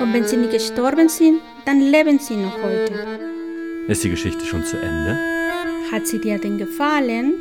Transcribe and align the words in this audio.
Und 0.00 0.12
wenn 0.12 0.24
sie 0.24 0.36
nicht 0.36 0.52
gestorben 0.52 1.08
sind, 1.08 1.40
dann 1.64 1.80
leben 1.80 2.18
sie 2.18 2.36
noch 2.36 2.62
heute. 2.62 2.92
Ist 3.88 4.04
die 4.04 4.10
Geschichte 4.10 4.44
schon 4.44 4.64
zu 4.64 4.76
Ende? 4.76 5.18
Hat 5.90 6.06
sie 6.06 6.20
dir 6.20 6.38
denn 6.38 6.58
gefallen? 6.58 7.34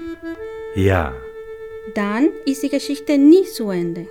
Ja. 0.75 1.13
Dann 1.95 2.29
ist 2.45 2.63
die 2.63 2.69
Geschichte 2.69 3.17
nie 3.17 3.43
zu 3.43 3.69
Ende. 3.69 4.07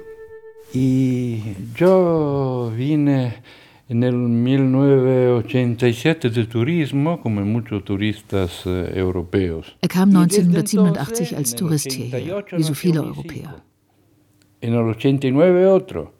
Y 0.72 1.42
yo 1.76 2.70
vine 2.76 3.42
en 3.88 4.04
el 4.04 4.14
1987 4.14 6.32
de 6.32 6.46
turismo, 6.46 7.20
como 7.20 7.40
muchos 7.40 7.84
turistas 7.84 8.64
eh, 8.66 9.00
europeos. 9.00 9.74
Er 9.80 9.88
kam 9.88 10.10
1987 10.10 11.36
als 11.36 11.56
Tourist 11.56 11.90
hierher, 11.90 12.44
wie 12.52 12.62
so 12.62 12.74
viele 12.74 13.02
Europäer. 13.02 13.64
En 14.60 14.74
el 14.74 14.84
89 14.84 15.66
otro. 15.66 16.12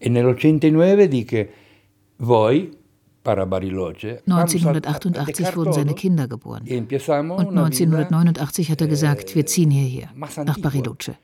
En 0.00 0.16
el 0.16 0.24
89 0.24 1.08
dije, 1.08 1.50
voy 2.18 2.76
para 3.22 3.44
Bariloche. 3.44 4.22
1988 4.26 5.56
wurden 5.56 5.72
seine 5.72 5.94
Kinder 5.94 6.26
geboren. 6.26 6.62
Und 6.62 6.92
1989 6.92 8.70
hat 8.70 8.80
er 8.80 8.88
gesagt, 8.88 9.34
wir 9.34 9.46
ziehen 9.46 9.70
hierher, 9.70 10.08
nach 10.44 10.58
Bariloche. 10.58 11.16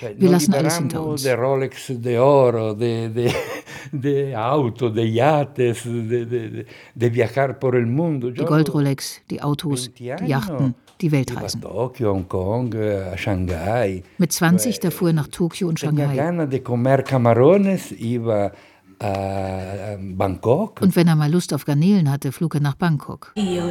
Wir 0.00 0.30
lassen 0.30 0.54
alles 0.54 0.78
hinter 0.78 1.04
uns. 1.04 1.22
De 1.22 1.34
Rolex 1.34 1.86
de 1.88 2.18
oro, 2.18 2.74
de, 2.74 3.08
de, 3.08 3.32
de 3.92 4.34
auto, 4.36 4.90
de 4.90 5.10
yates, 5.10 5.82
de, 5.84 6.26
de, 6.26 6.66
de 6.94 7.10
viajar 7.10 7.58
por 7.58 7.74
el 7.74 7.86
mundo. 7.86 8.30
Die 8.30 8.44
Gold-Rolex, 8.44 9.22
die 9.30 9.40
Autos, 9.40 9.90
die 9.98 10.06
Yachten, 10.06 10.74
die 11.00 11.10
Weltreisen. 11.10 11.60
Tokio, 11.60 12.12
Hongkong, 12.12 12.74
Shanghai. 13.16 14.02
Mit 14.18 14.32
20 14.32 14.80
da 14.80 14.90
fuhr 14.90 15.08
er 15.08 15.14
nach 15.14 15.28
Tokio 15.28 15.68
und 15.68 15.78
Shanghai. 15.80 16.46
de 16.46 16.60
comer 16.60 17.02
camarones, 17.02 17.92
iba 17.92 18.52
Bangkok. 18.98 20.80
Und 20.82 20.96
wenn 20.96 21.06
er 21.06 21.14
mal 21.14 21.30
Lust 21.30 21.54
auf 21.54 21.64
Garnelen 21.64 22.10
hatte, 22.10 22.32
flog 22.32 22.54
er 22.56 22.60
nach 22.60 22.74
Bangkok. 22.74 23.32
Er 23.36 23.62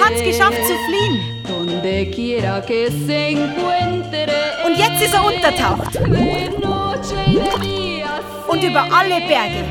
hat's 0.00 0.22
geschafft 0.22 0.62
zu 0.64 0.74
fliehen. 0.86 1.18
Und 4.68 4.76
jetzt 4.76 5.02
ist 5.02 5.14
er 5.14 5.24
untertaucht. 5.24 5.96
Und 8.48 8.62
über 8.62 8.82
alle 8.92 9.20
Berge. 9.26 9.64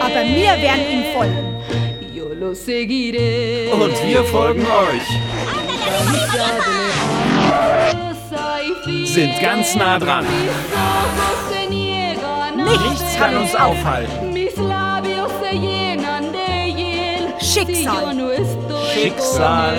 Aber 0.00 0.24
wir 0.24 0.62
werden 0.62 0.84
ihm 0.90 1.04
folgen. 1.14 1.44
Und 3.72 4.08
wir 4.08 4.24
folgen 4.24 4.66
euch. 4.66 5.08
Sind 9.06 9.40
ganz 9.40 9.76
nah 9.76 9.98
dran. 10.00 10.26
Nichts 12.56 13.16
kann 13.16 13.36
uns 13.36 13.54
aufhalten. 13.54 14.34
Schicksal. 17.40 18.57
Schicksal. 18.98 19.76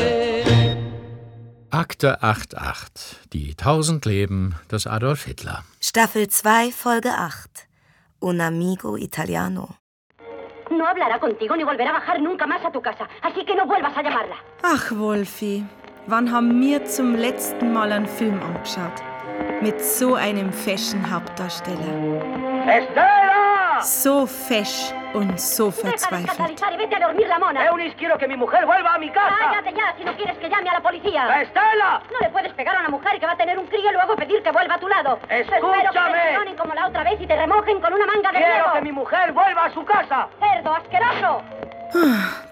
Akte 1.71 2.23
88. 2.23 3.17
Die 3.33 3.53
tausend 3.53 4.05
Leben 4.05 4.55
des 4.71 4.87
Adolf 4.87 5.25
Hitler. 5.25 5.65
Staffel 5.81 6.29
2, 6.29 6.71
Folge 6.71 7.09
8. 7.09 7.67
Un 8.21 8.39
amigo 8.39 8.95
italiano. 8.95 9.75
No 10.71 10.87
hablará 10.87 11.19
contigo 11.19 11.57
ni 11.57 11.65
volverá 11.65 11.89
a 11.89 11.99
bajar 11.99 12.21
nunca 12.21 12.47
más 12.47 12.63
a 12.63 12.71
tu 12.71 12.81
casa, 12.81 13.09
así 13.21 13.43
que 13.43 13.55
no 13.55 13.65
vuelvas 13.65 13.97
a 13.97 14.01
llamarla. 14.01 14.35
Ach, 14.63 14.89
Wolfi, 14.91 15.65
wann 16.07 16.31
haben 16.31 16.61
wir 16.61 16.85
zum 16.85 17.15
letzten 17.15 17.73
Mal 17.73 17.91
einen 17.91 18.07
Film 18.07 18.39
angeschaut? 18.41 19.03
Mit 19.61 19.83
so 19.83 20.15
einem 20.15 20.53
fashion 20.53 21.03
Hauptdarsteller. 21.11 21.93
¡Estela! 22.67 23.38
So 23.81 24.25
fesch 24.25 24.93
und 25.13 25.39
so 25.39 25.71
verzweifelt. 25.71 26.39
La 26.39 26.39
la 26.39 26.81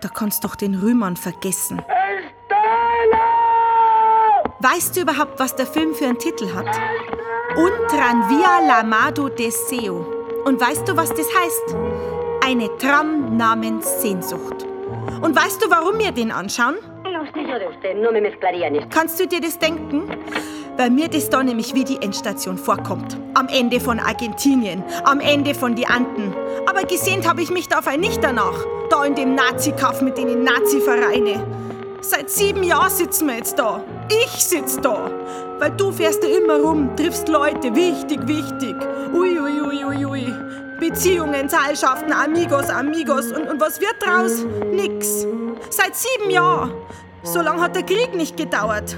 Da 0.01 0.09
kannst 0.09 0.43
doch 0.43 0.55
den 0.55 0.75
Rühmann 0.75 1.15
vergessen. 1.15 1.81
Weißt 4.59 4.95
du 4.95 5.01
überhaupt, 5.01 5.39
was 5.39 5.55
der 5.55 5.67
Film 5.67 5.93
für 5.93 6.05
einen 6.05 6.17
Titel 6.17 6.53
hat? 6.55 6.65
Un 7.55 7.71
tranvia 7.87 8.59
l'amado 8.59 9.29
deseo. 9.29 10.16
Und 10.47 10.61
weißt 10.61 10.87
du, 10.87 10.95
was 10.95 11.09
das 11.09 11.27
heißt? 11.27 11.75
Eine 12.41 12.69
Tram 12.77 13.35
namens 13.35 14.01
Sehnsucht. 14.01 14.65
Und 15.21 15.35
weißt 15.35 15.61
du, 15.61 15.69
warum 15.69 15.99
wir 15.99 16.13
den 16.13 16.31
anschauen? 16.31 16.75
Kannst 18.89 19.19
du 19.19 19.27
dir 19.27 19.41
das 19.41 19.59
denken? 19.59 20.09
Weil 20.77 20.89
mir 20.89 21.09
das 21.09 21.29
da 21.29 21.43
nämlich 21.43 21.73
wie 21.73 21.83
die 21.83 22.01
Endstation 22.01 22.57
vorkommt. 22.57 23.17
Am 23.33 23.49
Ende 23.49 23.81
von 23.81 23.99
Argentinien, 23.99 24.85
am 25.03 25.19
Ende 25.19 25.53
von 25.53 25.75
die 25.75 25.85
Anden. 25.85 26.33
Aber 26.65 26.83
gesehnt 26.83 27.27
habe 27.27 27.41
ich 27.41 27.51
mich 27.51 27.67
dabei 27.67 27.97
nicht 27.97 28.23
danach. 28.23 28.65
Da 28.89 29.03
in 29.03 29.15
dem 29.15 29.35
Nazi-Kaff 29.35 30.01
mit 30.01 30.17
den 30.17 30.45
Nazi-Vereine. 30.45 31.45
Seit 31.99 32.29
sieben 32.29 32.63
Jahren 32.63 32.89
sitzen 32.89 33.27
wir 33.27 33.35
jetzt 33.35 33.59
da. 33.59 33.83
Ich 34.23 34.45
sitz 34.45 34.79
da. 34.79 35.11
Weil 35.59 35.71
du 35.71 35.91
fährst 35.91 36.23
da 36.23 36.27
immer 36.27 36.59
rum, 36.59 36.95
triffst 36.95 37.27
Leute, 37.27 37.75
wichtig, 37.75 38.19
wichtig. 38.27 38.75
Ui, 39.13 39.39
ui, 39.39 39.61
ui, 39.61 39.83
ui, 39.83 40.05
ui. 40.05 40.33
Beziehungen, 40.79 41.49
Seilschaften, 41.49 42.13
Amigos, 42.13 42.69
Amigos. 42.69 43.31
Und, 43.31 43.49
und 43.49 43.59
was 43.59 43.81
wird 43.81 43.95
draus? 43.99 44.45
Nix. 44.71 45.25
Seit 45.69 45.95
sieben 45.95 46.29
Jahren. 46.29 46.73
So 47.23 47.41
lange 47.41 47.61
hat 47.61 47.75
der 47.75 47.83
Krieg 47.83 48.13
nicht 48.13 48.37
gedauert. 48.37 48.95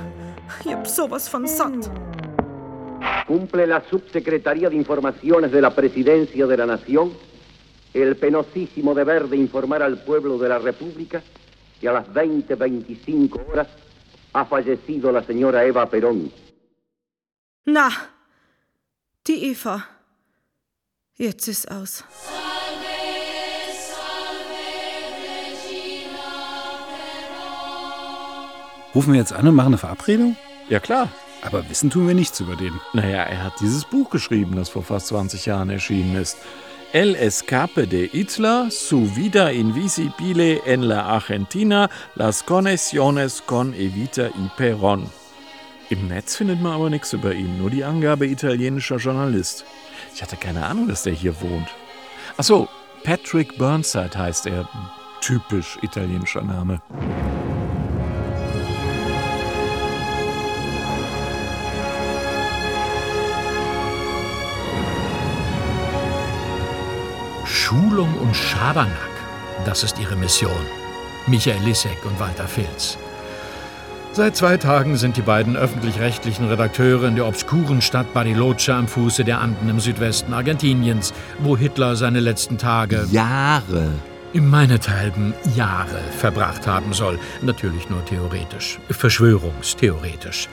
Ich 0.65 0.73
hab 0.73 0.85
sowas 0.87 1.29
von 1.29 1.47
satt. 1.47 1.89
Cumple 3.27 3.65
la 3.65 3.81
Subsecretaría 3.89 4.69
de 4.69 4.75
Informaciones 4.75 5.51
de 5.51 5.61
la 5.61 5.69
Presidencia 5.69 6.45
de 6.45 6.57
la 6.57 6.65
Nación 6.65 7.11
el 7.93 8.15
penosísimo 8.17 8.93
deber 8.93 9.27
de 9.27 9.37
informar 9.37 9.81
al 9.81 10.03
pueblo 10.03 10.37
de 10.37 10.49
la 10.49 10.59
República 10.59 11.21
que 11.79 11.87
a 11.87 11.93
las 11.93 12.07
20.25 12.07 13.51
horas 13.51 13.67
ha 14.33 14.45
fallecido 14.45 15.11
la 15.11 15.23
señora 15.23 15.65
Eva 15.65 15.89
Perón. 15.89 16.31
Na, 17.65 17.91
die 19.27 19.43
Eva. 19.51 19.83
Jetzt 21.15 21.47
ist 21.47 21.69
aus. 21.69 22.03
Rufen 28.95 29.13
wir 29.13 29.19
jetzt 29.19 29.33
an 29.33 29.47
und 29.47 29.55
machen 29.55 29.67
eine 29.67 29.77
Verabredung? 29.77 30.35
Ja, 30.67 30.79
klar. 30.79 31.09
Aber 31.41 31.69
wissen 31.69 31.89
tun 31.89 32.07
wir 32.07 32.15
nichts 32.15 32.39
über 32.39 32.55
den. 32.55 32.79
Naja, 32.93 33.23
er 33.23 33.43
hat 33.43 33.53
dieses 33.59 33.85
Buch 33.85 34.09
geschrieben, 34.09 34.55
das 34.55 34.69
vor 34.69 34.83
fast 34.83 35.07
20 35.07 35.45
Jahren 35.45 35.69
erschienen 35.69 36.15
ist. 36.15 36.37
El 36.91 37.15
escape 37.15 37.85
de 37.85 38.07
Hitler, 38.07 38.71
su 38.71 39.05
vida 39.15 39.51
invisibile 39.51 40.61
en 40.65 40.87
la 40.87 41.05
Argentina, 41.05 41.89
las 42.15 42.41
conexiones 42.41 43.43
con 43.45 43.75
Evita 43.75 44.29
y 44.29 44.49
Perón. 44.57 45.18
Im 45.89 46.07
Netz 46.07 46.35
findet 46.35 46.61
man 46.61 46.73
aber 46.73 46.91
nichts 46.91 47.13
über 47.13 47.33
ihn, 47.33 47.57
nur 47.57 47.71
die 47.71 47.83
Angabe 47.83 48.27
italienischer 48.27 48.97
Journalist. 48.97 49.65
Ich 50.13 50.21
hatte 50.21 50.37
keine 50.37 50.63
Ahnung, 50.63 50.87
dass 50.87 51.01
der 51.01 51.13
hier 51.13 51.41
wohnt. 51.41 51.67
Achso, 52.37 52.69
Patrick 53.03 53.57
Burnside 53.57 54.15
heißt 54.15 54.45
er. 54.45 54.69
Typisch 55.19 55.79
italienischer 55.81 56.43
Name. 56.43 56.79
Schulung 67.45 68.13
und 68.19 68.35
Schabernack, 68.35 68.93
das 69.65 69.83
ist 69.83 69.99
ihre 69.99 70.15
Mission. 70.15 70.51
Michael 71.25 71.63
Lissek 71.63 72.05
und 72.05 72.19
Walter 72.19 72.47
Filz. 72.47 72.97
Seit 74.19 74.35
zwei 74.35 74.57
Tagen 74.57 74.97
sind 74.97 75.15
die 75.15 75.21
beiden 75.21 75.55
öffentlich-rechtlichen 75.55 76.45
Redakteure 76.45 77.07
in 77.07 77.15
der 77.15 77.25
obskuren 77.25 77.81
Stadt 77.81 78.13
Bariloche 78.13 78.73
am 78.73 78.89
Fuße 78.89 79.23
der 79.23 79.39
Anden 79.39 79.69
im 79.69 79.79
Südwesten 79.79 80.33
Argentiniens, 80.33 81.13
wo 81.39 81.55
Hitler 81.55 81.95
seine 81.95 82.19
letzten 82.19 82.57
Tage 82.57 83.07
Jahre 83.11 83.91
im 84.33 84.49
meinethalben 84.49 85.33
Jahre 85.55 86.01
verbracht 86.17 86.67
haben 86.67 86.91
soll. 86.91 87.17
Natürlich 87.41 87.89
nur 87.89 88.03
theoretisch, 88.03 88.77
verschwörungstheoretisch. 88.89 90.49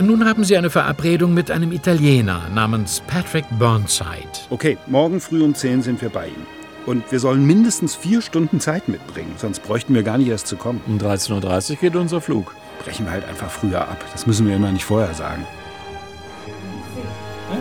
Nun 0.00 0.24
haben 0.24 0.42
sie 0.42 0.56
eine 0.56 0.70
Verabredung 0.70 1.34
mit 1.34 1.48
einem 1.48 1.70
Italiener 1.70 2.48
namens 2.52 3.04
Patrick 3.06 3.44
Burnside. 3.56 4.48
Okay, 4.50 4.76
morgen 4.88 5.20
früh 5.20 5.44
um 5.44 5.54
10 5.54 5.82
sind 5.82 6.02
wir 6.02 6.08
bei 6.08 6.26
ihm. 6.26 6.61
Und 6.86 7.10
wir 7.12 7.20
sollen 7.20 7.46
mindestens 7.46 7.94
vier 7.94 8.22
Stunden 8.22 8.58
Zeit 8.60 8.88
mitbringen, 8.88 9.34
sonst 9.36 9.60
bräuchten 9.60 9.94
wir 9.94 10.02
gar 10.02 10.18
nicht 10.18 10.28
erst 10.28 10.46
zu 10.48 10.56
kommen. 10.56 10.80
Um 10.86 10.98
13.30 10.98 11.70
Uhr 11.70 11.76
geht 11.76 11.96
unser 11.96 12.20
Flug. 12.20 12.54
brechen 12.82 13.06
wir 13.06 13.12
halt 13.12 13.24
einfach 13.24 13.50
früher 13.50 13.82
ab. 13.82 14.04
Das 14.12 14.26
müssen 14.26 14.46
wir 14.46 14.56
immer 14.56 14.72
nicht 14.72 14.84
vorher 14.84 15.14
sagen. 15.14 15.46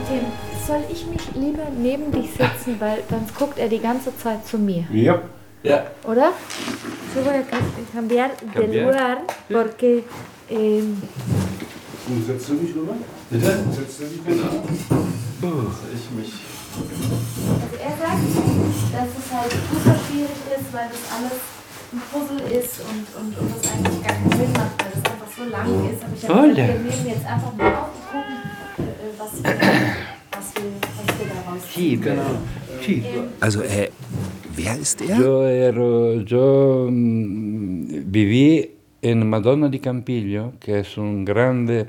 Tim, 0.08 0.22
soll 0.66 0.84
ich 0.92 1.06
mich 1.06 1.22
lieber 1.36 1.68
neben 1.78 2.12
dich 2.12 2.32
setzen, 2.32 2.78
weil 2.80 3.04
sonst 3.10 3.36
guckt 3.36 3.60
er 3.60 3.68
die 3.68 3.80
ganze 3.80 4.16
Zeit 4.18 4.46
zu 4.48 4.58
mir. 4.58 4.86
Ja. 4.92 5.22
Ja. 5.64 5.86
¿Oder? 6.06 6.32
Yo 7.14 7.24
voy 7.24 7.34
a 7.34 7.44
cambiar 7.94 8.32
de 8.56 8.84
lugar 8.84 9.18
porque. 9.50 10.04
Und 10.50 12.26
setzt 12.26 12.50
du 12.50 12.56
dich 12.56 12.76
rüber? 12.76 12.96
Bitte? 13.30 13.46
Setzt 13.72 14.00
du 14.00 14.06
dich 14.06 14.26
genau? 14.26 14.64
Ich 15.94 16.12
mich. 16.18 16.34
Also 16.72 17.76
er 17.84 17.96
sagt, 18.00 18.24
dass 18.94 19.10
es 19.12 19.28
halt 19.34 19.52
super 19.52 19.96
schwierig 20.08 20.40
ist, 20.56 20.72
weil 20.72 20.88
das 20.88 21.04
alles 21.12 21.40
ein 21.92 22.02
Puzzle 22.12 22.48
ist 22.48 22.80
und, 22.88 23.06
und, 23.20 23.38
und 23.38 23.52
das 23.52 23.72
eigentlich 23.72 24.02
gar 24.02 24.16
keinen 24.16 24.32
Sinn 24.32 24.54
macht, 24.54 24.80
weil 24.80 24.92
das 24.96 25.12
einfach 25.12 25.32
so 25.36 25.44
lang 25.52 25.68
ist. 25.92 26.04
Aber 26.04 26.16
ich 26.16 26.30
habe 26.30 26.50
gesagt, 26.50 26.58
wir 26.58 26.92
nehmen 26.92 27.08
jetzt 27.08 27.26
einfach 27.26 27.54
mal 27.58 27.76
auf 27.76 27.90
und 27.92 28.06
gucken, 28.08 28.38
äh, 28.80 29.12
was 29.18 29.44
wir, 29.44 29.52
was 30.32 30.48
wir, 30.56 30.72
was 30.96 31.20
wir 31.20 31.28
daraus 31.28 31.62
Sì, 31.74 31.98
genau. 31.98 32.40
Also, 33.42 33.62
äh, 33.62 33.90
wer 34.56 34.78
ist 34.80 35.02
er? 35.02 35.18
Yo, 35.18 35.44
ero, 35.44 36.22
yo 36.22 36.88
mm, 36.90 38.12
viví 38.12 38.70
en 39.02 39.28
Madonna 39.28 39.68
di 39.68 39.80
Campiglio, 39.80 40.54
che 40.58 40.80
è 40.80 40.86
un 40.96 41.24
grande, 41.24 41.88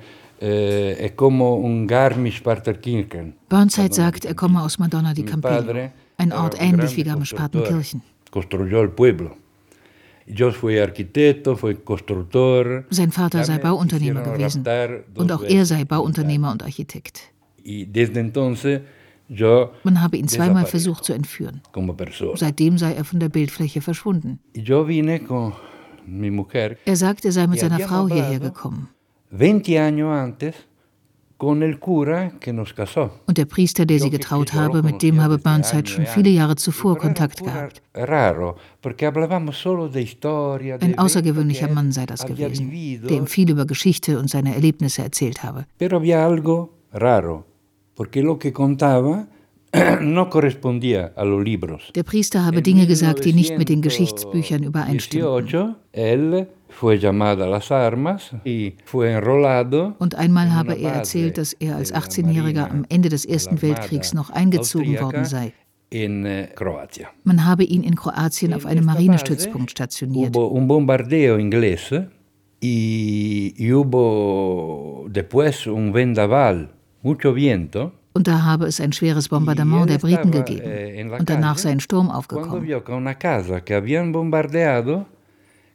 Garmisch-Partenkirchen. 1.87 3.35
Burnside 3.49 3.95
sagt, 3.95 4.25
er 4.25 4.35
komme 4.35 4.61
aus 4.63 4.79
Madonna 4.79 5.15
di 5.15 5.25
Campiglio, 5.25 5.91
ein 6.19 6.33
Ort 6.33 6.61
ähnlich 6.61 6.97
wie 6.97 7.05
Garmisch-Partenkirchen. 7.05 8.03
Sein 12.91 13.13
Vater 13.13 13.45
sei 13.45 13.59
Bauunternehmer 13.59 14.23
gewesen 14.23 14.65
und 15.15 15.33
auch 15.33 15.43
er 15.43 15.67
sei 15.67 15.85
Bauunternehmer 15.85 16.51
und 16.53 16.63
Architekt. 16.63 17.31
Man 19.85 20.01
habe 20.03 20.17
ihn 20.17 20.29
zweimal 20.29 20.67
versucht 20.67 21.05
zu 21.05 21.13
entführen. 21.13 21.61
Seitdem 22.35 22.79
sei 22.79 22.95
er 22.95 23.05
von 23.05 23.21
der 23.21 23.29
Bildfläche 23.29 23.81
verschwunden. 23.81 24.41
Er 26.85 26.97
sagt, 26.97 27.25
er 27.25 27.33
sei 27.33 27.47
mit 27.47 27.59
Y 27.59 27.61
seiner 27.61 27.79
Frau 27.79 28.09
hierher 28.09 28.41
gekommen. 28.41 28.89
20 29.33 29.79
años 29.79 30.15
antes 30.15 30.55
con 31.39 31.63
el 31.65 31.81
cura 31.81 32.39
que 32.39 32.53
nos 32.53 32.73
casó. 32.73 33.11
Und 33.27 33.37
der 33.37 33.47
Priester, 33.47 33.85
der 33.85 33.99
sie 33.99 34.11
getraut 34.11 34.53
habe, 34.53 34.81
mit 34.83 35.03
dem 35.03 35.21
habe 35.21 35.39
Burnside 35.39 35.89
schon 35.89 36.07
viele 36.07 36.31
Jahre 36.31 36.55
zuvor 36.55 36.99
Kontakt 36.99 37.43
gehabt. 37.43 37.83
Ein 37.95 38.47
außergewöhnlicher 40.99 41.69
Mann 41.69 41.91
sei 41.91 42.07
das 42.07 42.25
gewesen, 42.27 42.71
der 43.09 43.17
ihm 43.17 43.27
viel 43.27 43.51
über 43.51 43.67
Geschichte 43.67 44.21
und 44.21 44.31
seine 44.31 44.55
Erlebnisse 44.55 45.03
erzählt 45.03 45.43
habe. 45.43 45.67
Der 51.95 52.03
Priester 52.05 52.45
habe 52.45 52.63
Dinge 52.63 52.87
gesagt, 52.87 53.25
die 53.25 53.33
nicht 53.33 53.59
mit 53.59 53.69
den 53.69 53.83
Geschichtsbüchern 53.83 54.63
übereinstimmten. 54.63 55.75
18, 56.73 56.73
él 56.73 56.73
fue 56.73 56.99
llamado 56.99 57.45
a 57.45 57.47
las 57.47 57.71
armas 57.71 58.33
y 58.45 58.75
fue 58.85 59.13
enrolado 59.13 59.95
Und 59.99 60.15
einmal 60.15 60.53
habe 60.55 60.75
er 60.75 60.95
erzählt, 60.95 61.39
dass 61.39 61.53
er 61.55 61.77
als 61.77 61.93
18-Jähriger 61.95 62.71
am 62.71 62.85
Ende 62.89 63.09
des 63.09 63.25
Ersten 63.25 63.61
Weltkriegs 63.63 64.15
noch 64.15 64.31
eingezogen 64.31 64.99
worden 65.01 65.25
sei. 65.25 65.53
eh, 65.93 66.47
Croatia. 66.55 67.09
Man 67.25 67.45
habe 67.45 67.65
ihn 67.65 67.83
in 67.83 67.95
Kroatien 67.95 68.55
auf 68.55 68.65
einem 68.67 68.85
Marinestützpunkt 68.87 69.71
stationiert. 69.71 70.35
Und 78.15 78.29
da 78.29 78.43
habe 78.45 78.67
es 78.67 78.81
ein 78.81 78.93
schweres 78.93 79.29
Bombardement 79.29 79.89
der 79.89 79.99
Briten 79.99 80.31
gegeben. 80.31 80.63
eh, 80.67 81.03
Und 81.19 81.29
danach 81.29 81.59
sei 81.59 81.71
ein 81.71 81.81
Sturm 81.81 82.11
aufgekommen. 82.11 82.67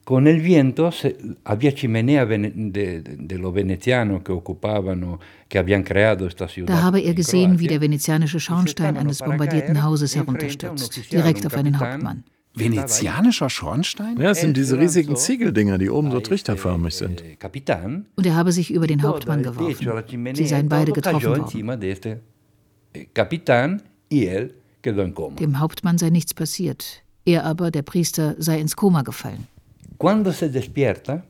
Con 0.07 0.25
el 0.25 0.39
viento 0.39 0.89
se- 0.94 1.18
había 1.44 1.71
chimenea 1.75 2.24
vene- 2.24 2.54
de, 2.56 3.01
de- 3.01 3.18
de 3.30 3.38
los 3.38 3.54
venecianos 3.54 4.24
que 4.24 4.31
ocupaban, 4.31 5.19
que 5.50 5.57
habían 5.59 5.83
creado 5.83 6.25
esta 6.27 6.48
ciudad. 6.48 6.74
Da 6.75 6.81
habe 6.83 7.00
er 7.01 7.09
en 7.09 7.15
gesehen, 7.18 7.59
wie 7.59 7.68
der 7.68 7.81
venezianische 7.81 8.39
Schornstein 8.39 8.95
eines 8.95 9.19
bombardierten 9.19 9.83
Hauses 9.83 10.15
herunterstürzt, 10.15 11.12
direkt 11.12 11.45
auf 11.45 11.56
einen 11.56 11.77
Hauptmann. 11.77 12.24
Venezianischer 12.56 13.50
Schornstein? 13.50 14.15
Ja, 14.18 14.31
es 14.31 14.39
sind 14.39 14.56
diese 14.56 14.80
riesigen 14.80 15.18
Ziegeldinger, 15.18 15.77
die 15.77 15.89
oben 15.89 16.10
so 16.10 16.21
trichterförmig 16.21 16.94
sind. 16.95 17.21
Capitán, 17.38 18.06
Und 18.15 18.25
er 18.25 18.36
habe 18.36 18.53
sich 18.53 18.71
über 18.71 18.88
den 18.88 19.03
Hauptmann 19.03 19.44
geworfen. 19.44 19.92
Sie 20.36 20.48
seien 20.48 20.69
beide 20.69 20.94
getroffen 20.94 21.36
worden. 21.38 21.68
eh. 24.10 24.48
Dem 25.39 25.60
Hauptmann 25.60 25.98
sei 25.98 26.10
nichts 26.12 26.33
passiert. 26.33 27.03
Er 27.25 27.44
aber, 27.44 27.71
der 27.71 27.81
Priester, 27.81 28.36
sei 28.38 28.60
ins 28.62 28.75
Koma 28.77 29.01
gefallen. 29.01 29.48
Cuando 29.97 30.31
se 30.31 30.49
despierta, 30.49 31.25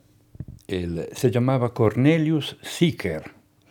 él 0.67 1.07
se 1.13 1.31
llamaba 1.31 1.73
Cornelius 1.73 2.57
Sicker, 2.61 3.23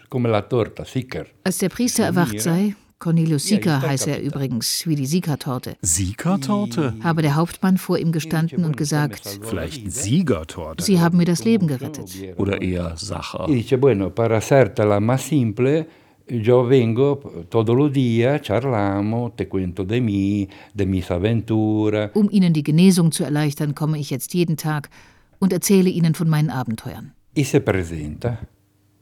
come 0.08 0.28
la 0.28 0.48
torta, 0.48 0.84
Sicker. 0.84 1.26
Als 1.44 1.58
der 1.58 1.68
Priester 1.68 2.04
erwacht 2.04 2.40
sei, 2.40 2.74
Cornelius 2.98 3.44
Sieker 3.44 3.82
heiße 3.82 4.10
er 4.10 4.22
übrigens, 4.22 4.86
wie 4.86 4.96
die 4.96 5.04
Siegertorte, 5.04 5.76
Siegertorte? 5.82 6.94
habe 7.02 7.20
der 7.20 7.34
Hauptmann 7.34 7.76
vor 7.76 7.98
ihm 7.98 8.10
gestanden 8.10 8.64
und 8.64 8.78
gesagt, 8.78 9.38
Vielleicht 9.42 9.92
Siegertorte. 9.92 10.82
Sie 10.82 10.98
haben 10.98 11.18
mir 11.18 11.26
das 11.26 11.44
Leben 11.44 11.66
gerettet. 11.66 12.10
Oder 12.38 12.62
eher 12.62 12.96
Sacher. 12.96 13.46
Dice, 13.48 13.76
bueno, 13.76 14.14
para 14.14 14.38
hacértela 14.38 14.98
más 14.98 15.26
simple, 15.28 15.86
yo 16.28 16.64
vengo 16.64 17.20
todos 17.48 17.76
los 17.76 17.92
días, 17.92 18.42
charlamos, 18.42 19.36
te 19.36 19.48
cuento 19.48 19.84
de 19.84 20.00
mí, 20.00 20.48
de 20.74 20.86
mis 20.86 21.10
aventuras. 21.10 22.10
Um 22.14 22.28
Ihnen 22.30 22.52
die 22.52 22.62
Genesung 22.62 23.12
zu 23.12 23.24
erleichtern, 23.24 23.74
komme 23.74 23.98
ich 23.98 24.10
jetzt 24.10 24.34
jeden 24.34 24.56
Tag 24.56 24.90
und 25.38 25.52
erzähle 25.52 25.90
Ihnen 25.90 26.14
von 26.14 26.28
meinen 26.28 26.50
Abenteuern. 26.50 27.12
Y 27.34 27.44
se 27.44 27.60
presenta 27.60 28.38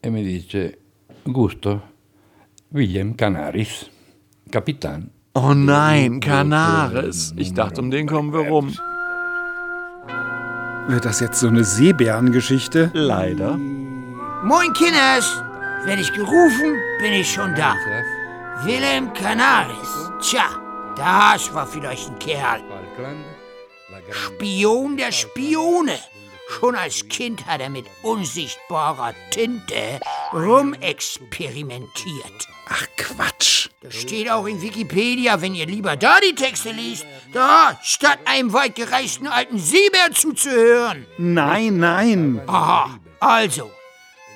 e 0.02 0.10
mi 0.10 0.22
dice, 0.22 0.78
Gusto, 1.24 1.80
William 2.70 3.16
Canaris, 3.16 3.88
Capitán. 4.50 5.10
Oh 5.34 5.54
nein, 5.54 6.20
Canaris. 6.20 7.32
Ich 7.36 7.54
dachte, 7.54 7.80
um 7.80 7.90
den 7.90 8.06
kommen 8.06 8.32
wir 8.32 8.48
rum. 8.48 8.72
Wird 10.88 11.04
das 11.04 11.20
jetzt 11.20 11.40
so 11.40 11.48
eine 11.48 11.64
Seebärengeschichte? 11.64 12.90
Leider. 12.92 13.56
Moin 13.56 14.72
Kinders, 14.74 15.42
werde 15.86 16.02
ich 16.02 16.12
gerufen, 16.12 16.76
bin 16.98 17.12
ich 17.12 17.32
schon 17.32 17.54
da. 17.54 17.76
Wilhelm 18.64 19.12
Canaris. 19.12 20.10
Tja, 20.20 20.46
das 20.96 21.52
war 21.52 21.66
vielleicht 21.66 22.08
ein 22.08 22.18
Kerl. 22.18 22.62
Spion 24.10 24.96
der 24.96 25.12
Spione. 25.12 25.98
Schon 26.48 26.74
als 26.74 27.06
Kind 27.08 27.46
hat 27.46 27.60
er 27.60 27.70
mit 27.70 27.86
unsichtbarer 28.02 29.14
Tinte 29.30 30.00
rumexperimentiert. 30.32 32.48
Ach 32.68 32.86
Quatsch. 32.96 33.68
Das 33.80 33.94
steht 33.94 34.30
auch 34.30 34.46
in 34.46 34.62
Wikipedia, 34.62 35.40
wenn 35.42 35.54
ihr 35.54 35.66
lieber 35.66 35.96
da 35.96 36.18
die 36.20 36.34
Texte 36.34 36.70
liest. 36.70 37.04
Da, 37.32 37.78
statt 37.82 38.18
einem 38.24 38.52
weit 38.52 38.76
gereisten 38.76 39.26
alten 39.26 39.58
Seebär 39.58 40.12
zuzuhören. 40.12 41.06
Nein, 41.18 41.78
nein. 41.78 42.40
Aha, 42.46 42.98
also, 43.20 43.70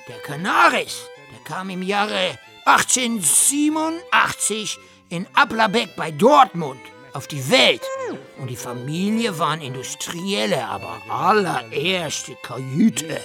der 0.06 0.18
Canaris, 0.18 1.02
kam 1.48 1.70
im 1.70 1.82
Jahre 1.82 2.38
1887 2.66 4.78
in 5.08 5.26
Applerbeck 5.34 5.96
bei 5.96 6.10
Dortmund 6.10 6.78
auf 7.14 7.26
die 7.26 7.50
Welt. 7.50 7.80
Und 8.38 8.50
die 8.50 8.56
Familie 8.56 9.38
waren 9.38 9.62
Industrielle, 9.62 10.66
aber 10.66 11.00
allererste 11.08 12.36
Kajüte. 12.42 13.24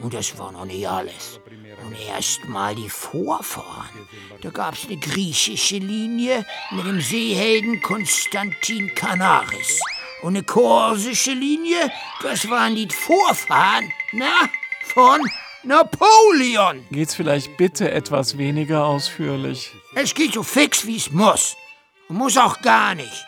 Und 0.00 0.12
das 0.12 0.36
war 0.36 0.50
noch 0.50 0.64
nicht 0.64 0.88
alles. 0.88 1.38
Und 1.86 1.94
erst 2.08 2.48
mal 2.48 2.74
die 2.74 2.90
Vorfahren. 2.90 4.08
Da 4.40 4.50
gab's 4.50 4.86
eine 4.86 4.96
griechische 4.96 5.78
Linie 5.78 6.44
mit 6.72 6.84
dem 6.84 7.00
Seehelden 7.00 7.80
Konstantin 7.80 8.92
Canaris. 8.96 9.78
Und 10.22 10.34
eine 10.34 10.42
korsische 10.42 11.30
Linie, 11.32 11.92
das 12.22 12.50
waren 12.50 12.74
die 12.74 12.88
Vorfahren, 12.88 13.92
na, 14.12 14.48
von 14.82 15.20
Napoleon. 15.64 16.84
Geht's 16.90 17.14
vielleicht 17.14 17.56
bitte 17.56 17.90
etwas 17.90 18.36
weniger 18.36 18.84
ausführlich? 18.84 19.70
Es 19.94 20.14
geht 20.14 20.34
so 20.34 20.42
fix, 20.42 20.86
wie 20.86 20.96
es 20.96 21.10
muss. 21.10 21.56
Und 22.08 22.16
muss 22.16 22.36
auch 22.36 22.60
gar 22.62 22.94
nicht. 22.94 23.24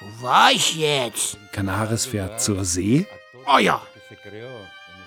Wo 0.00 0.26
war 0.26 0.50
ich 0.50 0.76
jetzt? 0.76 1.38
Canaris 1.52 2.06
fährt 2.06 2.40
zur 2.40 2.64
See? 2.64 3.06
Oh 3.46 3.58
ja. 3.58 3.80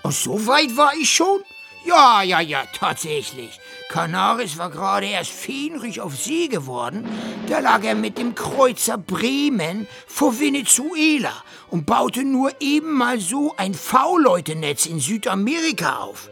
Und 0.02 0.14
so 0.14 0.46
weit 0.46 0.76
war 0.76 0.94
ich 0.94 1.10
schon. 1.10 1.40
Ja, 1.84 2.22
ja, 2.22 2.40
ja, 2.40 2.64
tatsächlich. 2.78 3.58
Canaris 3.88 4.58
war 4.58 4.70
gerade 4.70 5.06
erst 5.06 5.30
fähnrich 5.30 6.00
auf 6.00 6.16
See 6.16 6.48
geworden. 6.48 7.04
Da 7.48 7.58
lag 7.60 7.82
er 7.84 7.94
mit 7.94 8.18
dem 8.18 8.34
Kreuzer 8.34 8.98
Bremen 8.98 9.86
vor 10.06 10.38
Venezuela 10.38 11.32
und 11.68 11.86
baute 11.86 12.24
nur 12.24 12.52
eben 12.60 12.92
mal 12.92 13.18
so 13.20 13.54
ein 13.56 13.74
V-Leute-Netz 13.74 14.86
in 14.86 15.00
Südamerika 15.00 15.98
auf. 15.98 16.28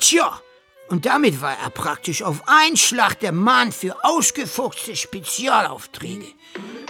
Tja, 0.00 0.40
und 0.88 1.06
damit 1.06 1.40
war 1.40 1.56
er 1.56 1.70
praktisch 1.70 2.22
auf 2.22 2.42
einen 2.46 2.76
Schlag 2.76 3.20
der 3.20 3.32
Mann 3.32 3.70
für 3.70 4.02
ausgefuchste 4.02 4.96
Spezialaufträge. 4.96 6.26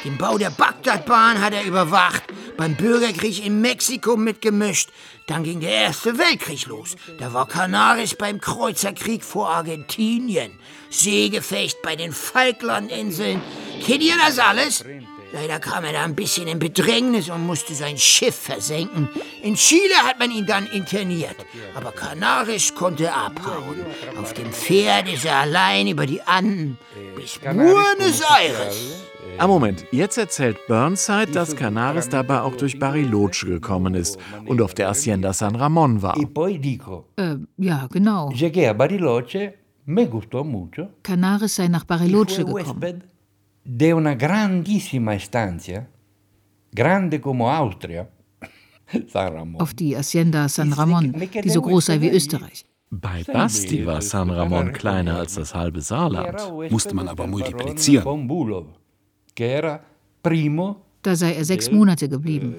Den 0.05 0.17
Bau 0.17 0.39
der 0.39 0.49
Bagdadbahn 0.49 1.41
hat 1.43 1.53
er 1.53 1.65
überwacht, 1.65 2.23
beim 2.57 2.77
Bürgerkrieg 2.77 3.45
in 3.45 3.61
Mexiko 3.61 4.17
mitgemischt. 4.17 4.89
Dann 5.27 5.45
ging 5.45 5.61
der 5.61 5.71
Erste 5.71 6.17
Weltkrieg 6.17 6.67
los. 6.67 6.97
Da 7.19 7.35
war 7.35 7.47
Canaris 7.47 8.15
beim 8.15 8.41
Kreuzerkrieg 8.41 9.23
vor 9.23 9.51
Argentinien. 9.51 10.59
Seegefecht 10.89 11.83
bei 11.83 11.95
den 11.95 12.13
Falklandinseln. 12.13 13.43
Kennt 13.85 14.03
ihr 14.03 14.17
das 14.25 14.39
alles? 14.39 14.83
Leider 15.33 15.61
kam 15.61 15.85
er 15.85 15.93
da 15.93 16.05
ein 16.05 16.15
bisschen 16.15 16.49
in 16.49 16.59
Bedrängnis 16.59 17.31
und 17.31 17.47
musste 17.47 17.75
sein 17.75 17.97
Schiff 17.97 18.35
versenken. 18.35 19.09
In 19.43 19.55
Chile 19.55 19.95
hat 20.03 20.19
man 20.19 20.31
ihn 20.31 20.47
dann 20.47 20.67
interniert. 20.67 21.37
Aber 21.75 21.93
Canaris 21.93 22.75
konnte 22.75 23.13
abhauen. 23.13 23.77
Auf 24.21 24.35
dem 24.35 24.53
Pferd 24.53 25.13
ist 25.13 25.25
er 25.25 25.37
allein 25.37 25.87
über 25.87 26.07
die 26.07 26.21
Anden 26.23 26.79
bis 27.15 27.39
Buenos 27.39 28.23
Aires. 28.23 29.05
Ah, 29.39 29.47
Moment. 29.47 29.85
Jetzt 29.93 30.19
erzählt 30.19 30.59
Burnside, 30.67 31.31
dass 31.33 31.55
Canaris 31.55 32.09
dabei 32.09 32.41
auch 32.41 32.57
durch 32.57 32.79
Bariloche 32.79 33.47
gekommen 33.47 33.95
ist 33.95 34.19
und 34.47 34.61
auf 34.61 34.75
der 34.75 34.89
Hacienda 34.89 35.33
San 35.33 35.55
Ramon 35.55 36.03
war. 36.03 36.17
Äh, 37.17 37.37
ja, 37.57 37.87
genau. 37.91 38.31
Canaris 41.03 41.55
sei 41.55 41.69
nach 41.69 41.85
Bariloche 41.85 42.45
gekommen 42.45 43.05
de 43.65 43.95
una 43.95 44.15
grandissima 44.15 45.15
estancia, 45.15 45.89
grande 46.73 47.21
como 47.21 47.51
Austria, 47.51 48.09
San 49.09 49.35
Ramon. 49.35 49.61
Auf 49.61 49.75
die 49.75 49.97
Hacienda 49.97 50.49
San 50.49 50.73
Ramon, 50.73 51.13
die 51.13 51.51
so 51.51 51.63
groß 51.63 51.87
sei 51.87 52.01
wie 52.01 52.11
Österreich. 52.11 52.65
Bei 52.93 53.23
Basti 53.23 53.87
war 53.87 54.03
San 54.03 54.31
Ramon 54.31 54.73
kleiner 54.73 55.17
als 55.19 55.37
das 55.37 55.55
halbe 55.55 55.81
Saarland. 55.81 56.71
Musste 56.71 56.95
man 56.95 57.07
aber 57.07 57.27
multiplizieren. 57.29 58.27
Da 61.03 61.17
sei 61.17 61.33
er 61.35 61.45
sechs 61.45 61.71
Monate 61.71 62.09
geblieben. 62.11 62.55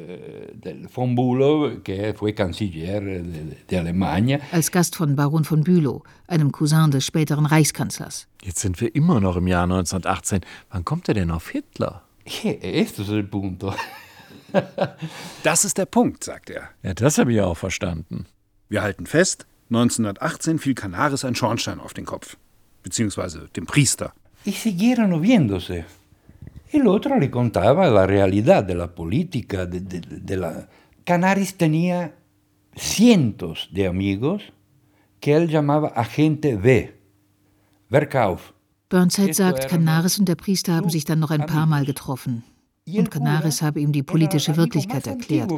Als 4.51 4.71
Gast 4.71 4.95
von 4.95 5.15
Baron 5.15 5.43
von 5.43 5.63
Bülow, 5.63 6.03
einem 6.27 6.51
Cousin 6.51 6.89
des 6.89 7.05
späteren 7.05 7.45
Reichskanzlers. 7.45 8.27
Jetzt 8.41 8.60
sind 8.60 8.81
wir 8.81 8.95
immer 8.95 9.19
noch 9.19 9.36
im 9.36 9.48
Jahr 9.48 9.63
1918. 9.63 10.41
Wann 10.71 10.83
kommt 10.86 11.07
er 11.07 11.13
denn 11.13 11.29
auf 11.29 11.50
Hitler? 11.50 12.01
Das 15.43 15.63
ist 15.63 15.77
der 15.77 15.86
Punkt, 15.86 16.24
sagt 16.24 16.50
er. 16.50 16.69
Ja, 16.83 16.93
das 16.93 17.17
habe 17.17 17.31
ich 17.31 17.39
auch 17.41 17.57
verstanden. 17.57 18.25
Wir 18.67 18.81
halten 18.81 19.05
fest, 19.05 19.45
1918 19.69 20.60
fiel 20.60 20.75
Canaris 20.75 21.24
ein 21.24 21.36
Schornstein 21.36 21.79
auf 21.79 21.93
den 21.93 22.05
Kopf. 22.05 22.36
Beziehungsweise 22.83 23.48
dem 23.55 23.65
Priester. 23.65 24.13
Y 24.45 24.51
siguieron 24.51 25.21
viéndose. 25.21 25.86
El 26.71 26.87
otro 26.87 27.19
le 27.19 27.29
contaba 27.29 27.89
la 27.89 28.07
realidad 28.07 28.63
de 28.63 28.75
la 28.75 28.95
política, 28.95 29.65
de, 29.65 29.81
de, 29.81 29.99
de 29.99 30.37
la... 30.37 30.69
Canaris 31.03 31.57
tenía 31.57 32.15
cientos 32.75 33.69
de 33.73 33.87
amigos 33.87 34.53
que 35.19 35.35
él 35.35 35.49
llamaba 35.49 35.89
Agente 35.89 36.55
B. 36.55 36.95
Verkauf. 37.89 38.53
Burnside 38.89 39.33
sagt, 39.33 39.69
Canaris 39.69 40.19
und 40.19 40.27
der 40.27 40.35
Priester 40.35 40.75
haben 40.75 40.89
sich 40.89 41.05
dann 41.05 41.19
noch 41.19 41.31
ein 41.31 41.45
paar 41.45 41.65
Mal 41.65 41.85
getroffen. 41.85 42.43
Und 42.88 43.11
Canaris 43.11 43.61
habe 43.61 43.79
ihm 43.79 43.91
die 43.91 44.01
politische 44.01 44.57
Wirklichkeit 44.57 45.05
erklärt. 45.05 45.51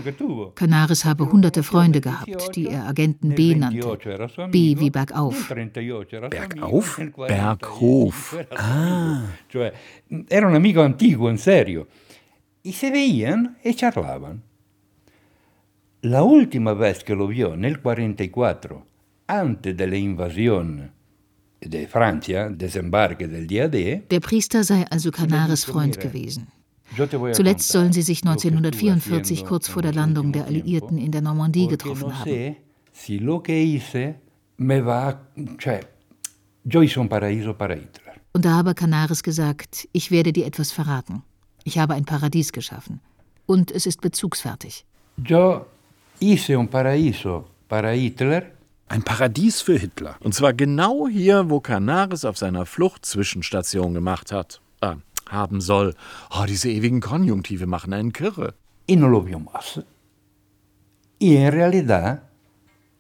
Canaris 0.55 1.05
habe 1.05 1.31
hunderte 1.31 1.63
Freunde 1.63 2.01
gehabt, 2.01 2.55
die 2.55 2.67
er 2.67 2.85
Agenten 2.85 3.33
B 3.33 3.55
nannte. 3.55 3.97
B 4.51 4.77
wie 4.77 4.89
bergauf. 4.89 5.47
Bergauf? 6.29 6.99
Berghof. 7.15 8.37
Ah. 8.51 9.23
Era 10.29 10.47
un 10.47 10.55
amico 10.55 10.81
antiguo, 10.81 11.29
en 11.29 11.37
serio. 11.37 11.87
Y 12.61 12.73
se 12.73 12.91
veían 12.91 13.57
y 13.63 13.73
charlaban. 13.73 14.43
La 16.01 16.23
última 16.23 16.73
vez 16.73 17.05
que 17.05 17.15
lo 17.15 17.27
vio, 17.27 17.53
en 17.53 17.63
el 17.63 17.81
44, 17.81 18.85
antes 19.27 19.77
de 19.77 19.87
la 19.87 19.95
invasión 19.95 20.91
de 21.61 21.87
Francia, 21.87 22.49
desembarque 22.49 23.29
del 23.29 23.47
día 23.47 23.69
D. 23.69 24.05
Der 24.09 24.19
Priester 24.19 24.65
sei 24.65 24.85
also 24.91 25.11
Canaris 25.11 25.63
Freund 25.65 25.97
gewesen. 25.97 26.47
Zuletzt 27.33 27.69
sollen 27.69 27.93
sie 27.93 28.01
sich 28.01 28.23
1944 28.23 29.45
kurz 29.45 29.67
vor 29.67 29.81
der 29.81 29.93
Landung 29.93 30.31
der 30.31 30.45
Alliierten 30.45 30.97
in 30.97 31.11
der 31.11 31.21
Normandie 31.21 31.67
getroffen 31.67 32.19
haben. 32.19 32.55
Und 38.35 38.45
da 38.45 38.51
habe 38.51 38.73
Canaris 38.73 39.23
gesagt, 39.23 39.87
ich 39.91 40.11
werde 40.11 40.33
dir 40.33 40.45
etwas 40.45 40.71
verraten. 40.71 41.23
Ich 41.63 41.77
habe 41.77 41.93
ein 41.93 42.05
Paradies 42.05 42.51
geschaffen. 42.51 42.99
Und 43.45 43.71
es 43.71 43.85
ist 43.85 44.01
bezugsfertig. 44.01 44.85
Ein 48.87 49.03
Paradies 49.03 49.61
für 49.61 49.77
Hitler. 49.77 50.15
Und 50.19 50.35
zwar 50.35 50.53
genau 50.53 51.07
hier, 51.07 51.49
wo 51.49 51.59
Canaris 51.59 52.25
auf 52.25 52.37
seiner 52.37 52.65
Flucht 52.65 53.05
Zwischenstation 53.05 53.93
gemacht 53.93 54.31
hat. 54.31 54.61
Ah, 54.81 54.97
haben 55.29 55.61
soll. 55.61 55.95
Oh, 56.31 56.45
diese 56.47 56.69
ewigen 56.69 57.01
Konjunktive 57.01 57.65
machen 57.65 57.93
einen 57.93 58.13
kirre. 58.13 58.55
Y 58.87 58.95
no 58.95 59.07
lo 59.07 59.25
vio 59.25 59.39
más. 59.39 59.81
Y 61.19 61.35
en 61.37 61.51
realidad 61.51 62.23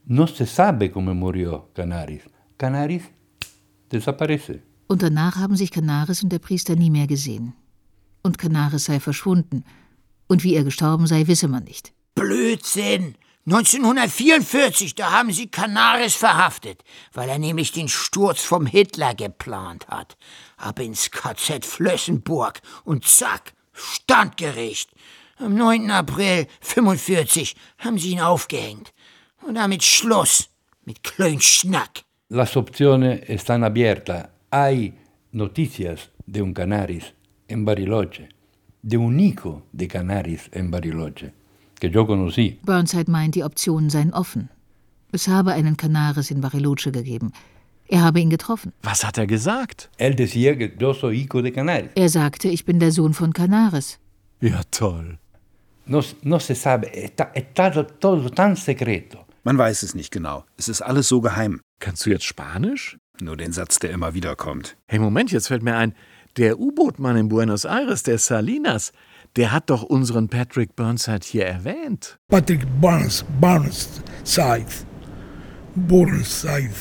no 0.05 0.27
se 0.27 0.45
sabe 0.45 0.91
cómo 0.91 1.13
murió 1.13 1.69
Canaris. 1.73 2.23
Canaris 2.57 3.03
desaparece. 3.91 4.61
Und 4.87 5.01
danach 5.01 5.37
haben 5.37 5.55
sich 5.55 5.71
Canaris 5.71 6.23
und 6.23 6.31
der 6.31 6.39
Priester 6.39 6.75
nie 6.75 6.89
mehr 6.89 7.07
gesehen. 7.07 7.53
Und 8.21 8.37
Canaris 8.37 8.85
sei 8.85 8.99
verschwunden. 8.99 9.63
Und 10.27 10.43
wie 10.43 10.55
er 10.55 10.63
gestorben 10.63 11.07
sei, 11.07 11.27
wisse 11.27 11.47
man 11.47 11.63
nicht. 11.65 11.93
Blödsinn! 12.15 13.15
1944, 13.45 14.95
da 14.95 15.11
haben 15.11 15.33
sie 15.33 15.47
Canaris 15.47 16.15
verhaftet, 16.15 16.81
weil 17.11 17.27
er 17.27 17.39
nämlich 17.39 17.73
den 17.73 17.89
Sturz 17.89 18.41
vom 18.41 18.65
Hitler 18.65 19.13
geplant 19.15 19.85
hat. 19.89 20.15
Ab 20.55 20.79
ins 20.79 21.11
KZ 21.11 21.65
Flössenburg 21.65 22.61
und 22.85 23.05
zack, 23.05 23.53
Standgericht. 23.73 24.91
Am 25.37 25.55
9. 25.55 25.91
April 25.91 26.47
45 26.61 27.55
haben 27.79 27.97
sie 27.97 28.11
ihn 28.11 28.21
aufgehängt. 28.21 28.93
Und 29.41 29.55
damit 29.55 29.83
Schluss 29.83 30.49
mit 30.85 31.03
Klönschnack. 31.03 32.03
Las 32.29 32.55
opciones 32.55 33.27
están 33.27 33.65
abiertas. 33.65 34.29
Hay 34.51 34.93
noticias 35.31 36.11
de 36.25 36.41
un 36.41 36.53
Canaris 36.53 37.13
en 37.49 37.65
Bariloche, 37.65 38.29
de 38.81 38.97
un 38.97 39.19
hijo 39.19 39.63
de 39.73 39.87
Canaris 39.89 40.49
en 40.53 40.71
Bariloche. 40.71 41.33
Burnside 42.63 43.11
meint, 43.11 43.35
die 43.35 43.43
Optionen 43.43 43.89
seien 43.89 44.13
offen. 44.13 44.49
Es 45.11 45.27
habe 45.27 45.51
einen 45.53 45.77
Canaris 45.77 46.31
in 46.31 46.41
Bariloche 46.41 46.91
gegeben. 46.91 47.31
Er 47.87 48.01
habe 48.01 48.19
ihn 48.19 48.29
getroffen. 48.29 48.73
Was 48.81 49.05
hat 49.05 49.17
er 49.17 49.27
gesagt? 49.27 49.89
Er 51.95 52.09
sagte, 52.09 52.47
ich 52.47 52.65
bin 52.65 52.79
der 52.79 52.91
Sohn 52.91 53.13
von 53.13 53.33
Canaris. 53.33 53.99
Ja, 54.39 54.61
toll. 54.71 55.19
Man 59.43 59.57
weiß 59.57 59.83
es 59.83 59.93
nicht 59.93 60.11
genau. 60.11 60.45
Es 60.57 60.69
ist 60.69 60.81
alles 60.81 61.09
so 61.09 61.19
geheim. 61.21 61.59
Kannst 61.79 62.05
du 62.05 62.09
jetzt 62.09 62.23
Spanisch? 62.23 62.97
Nur 63.21 63.35
den 63.37 63.51
Satz, 63.51 63.79
der 63.79 63.91
immer 63.91 64.13
wieder 64.13 64.35
kommt. 64.35 64.77
Hey, 64.87 64.99
Moment, 64.99 65.31
jetzt 65.31 65.49
fällt 65.49 65.63
mir 65.63 65.75
ein, 65.75 65.93
der 66.37 66.59
U-Boot-Mann 66.59 67.17
in 67.17 67.29
Buenos 67.29 67.65
Aires, 67.65 68.03
der 68.03 68.17
Salinas, 68.17 68.93
der 69.35 69.51
hat 69.51 69.69
doch 69.69 69.83
unseren 69.83 70.27
Patrick 70.27 70.75
Burnside 70.75 71.21
hier 71.23 71.45
erwähnt. 71.45 72.17
Patrick 72.27 72.65
Burns, 72.79 73.25
Burnside. 73.39 74.65
Burnside. 75.75 76.73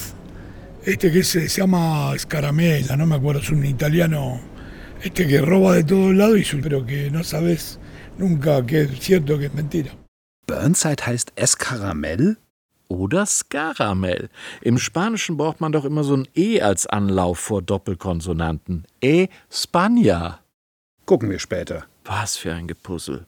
Este 0.84 1.11
que 1.12 1.22
se, 1.22 1.49
se 1.49 1.61
llama 1.61 2.14
Scaramella, 2.18 2.96
no 2.96 3.06
me 3.06 3.14
acuerdo, 3.14 3.40
es 3.40 3.50
un 3.50 3.64
italiano. 3.64 4.40
Este 5.02 5.26
que 5.26 5.40
roba 5.40 5.75
de 5.75 5.84
todos 5.84 6.14
lados, 6.14 6.52
y 6.52 6.56
pero 6.56 6.84
que 6.84 7.11
no 7.11 7.25
sabes 7.25 7.78
nunca 8.18 8.64
que 8.66 8.82
es 8.82 9.00
cierto 9.00 9.38
que 9.38 9.46
es 9.46 9.54
mentira. 9.54 9.92
Burnside 10.46 11.06
heißt 11.06 11.32
Escaramell? 11.37 12.37
Oder 12.88 13.25
Scaramel. 13.25 14.28
Im 14.61 14.76
Spanischen 14.76 15.38
braucht 15.38 15.61
man 15.61 15.72
doch 15.72 15.87
immer 15.87 16.04
so 16.04 16.14
ein 16.14 16.28
E 16.34 16.61
als 16.61 16.87
Anlauf 16.87 17.38
vor 17.38 17.62
Doppelkonsonanten. 17.62 18.87
E 19.00 19.28
Spania. 19.50 20.40
Gucken 21.06 21.30
wir 21.30 21.38
später. 21.38 21.87
Was 22.04 22.37
für 22.37 22.52
ein 22.52 22.66
Gepuzzle. 22.66 23.26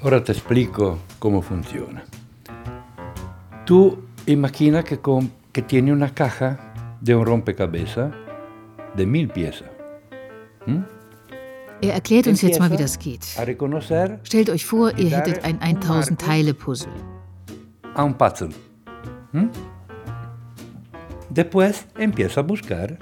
Ora 0.00 0.20
ti 0.20 0.30
explico 0.30 1.00
come 1.18 1.42
funziona. 1.42 2.02
Tu 3.64 4.08
immagina 4.24 4.82
che, 4.82 5.00
con, 5.00 5.30
che 5.50 5.64
tieni 5.64 5.90
una 5.90 6.12
caja 6.12 6.72
de 6.98 7.12
un 7.12 7.24
rompecabezas 7.24 8.12
de 8.94 9.06
mil 9.06 9.28
piezas. 9.28 9.68
Hm? 10.64 10.84
Er 11.82 11.94
erklärt 11.94 12.26
uns 12.28 12.40
jetzt 12.42 12.58
mal, 12.58 12.70
wie 12.70 12.76
das 12.76 12.98
geht. 12.98 13.24
Stellt 13.24 14.50
euch 14.50 14.64
vor, 14.64 14.96
ihr 14.96 15.10
hättet 15.10 15.44
ein 15.44 15.60
1000 15.60 16.20
Teile 16.20 16.54
Puzzle. 16.54 16.92
Un 17.96 18.16
puzzle. 18.16 18.50
¿Mm? 19.32 19.48
Después 21.28 21.86
empieza 21.96 22.40
a 22.40 22.44
buscar 22.44 22.98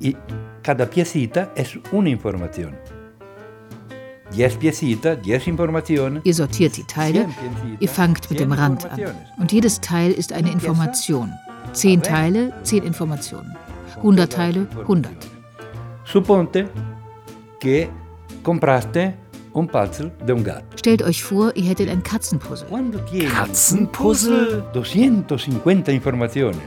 y 0.00 0.16
cada 0.62 0.88
piecita 0.88 1.52
es 1.56 1.78
una 1.92 2.08
información. 2.08 2.76
Diez 4.32 4.56
piecita, 4.56 5.14
diez 5.14 5.46
informationen. 5.46 6.20
Ihr 6.24 6.34
sortiert 6.34 6.76
die 6.76 6.84
Teile, 6.84 7.28
ihr 7.78 7.88
fangt 7.88 8.28
mit 8.30 8.40
dem 8.40 8.52
Rand 8.52 8.84
an. 8.90 9.00
Und 9.38 9.52
jedes 9.52 9.80
Teil 9.80 10.12
ist 10.12 10.32
eine 10.32 10.50
Information. 10.50 11.30
Zehn 11.72 12.02
Teile, 12.02 12.52
zehn 12.64 12.82
Informationen. 12.82 13.56
100 14.02 14.32
Teile, 14.32 14.66
100. 14.86 15.08
Supponte 16.04 16.68
que 17.60 17.88
compraste 18.42 19.14
un 19.52 19.68
puzzle 19.68 20.10
de 20.26 20.32
un 20.32 20.42
gato. 20.42 20.64
Stellt 20.76 21.02
euch 21.02 21.22
vor, 21.22 21.52
ihr 21.54 21.64
hättet 21.64 21.88
ein 21.88 22.02
Katzenpuzzle. 22.02 22.66
Katzenpuzzle? 23.28 24.64
250 24.72 25.92
informaciones. 25.92 26.60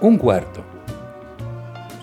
Un 0.00 0.18
cuarto. 0.18 0.73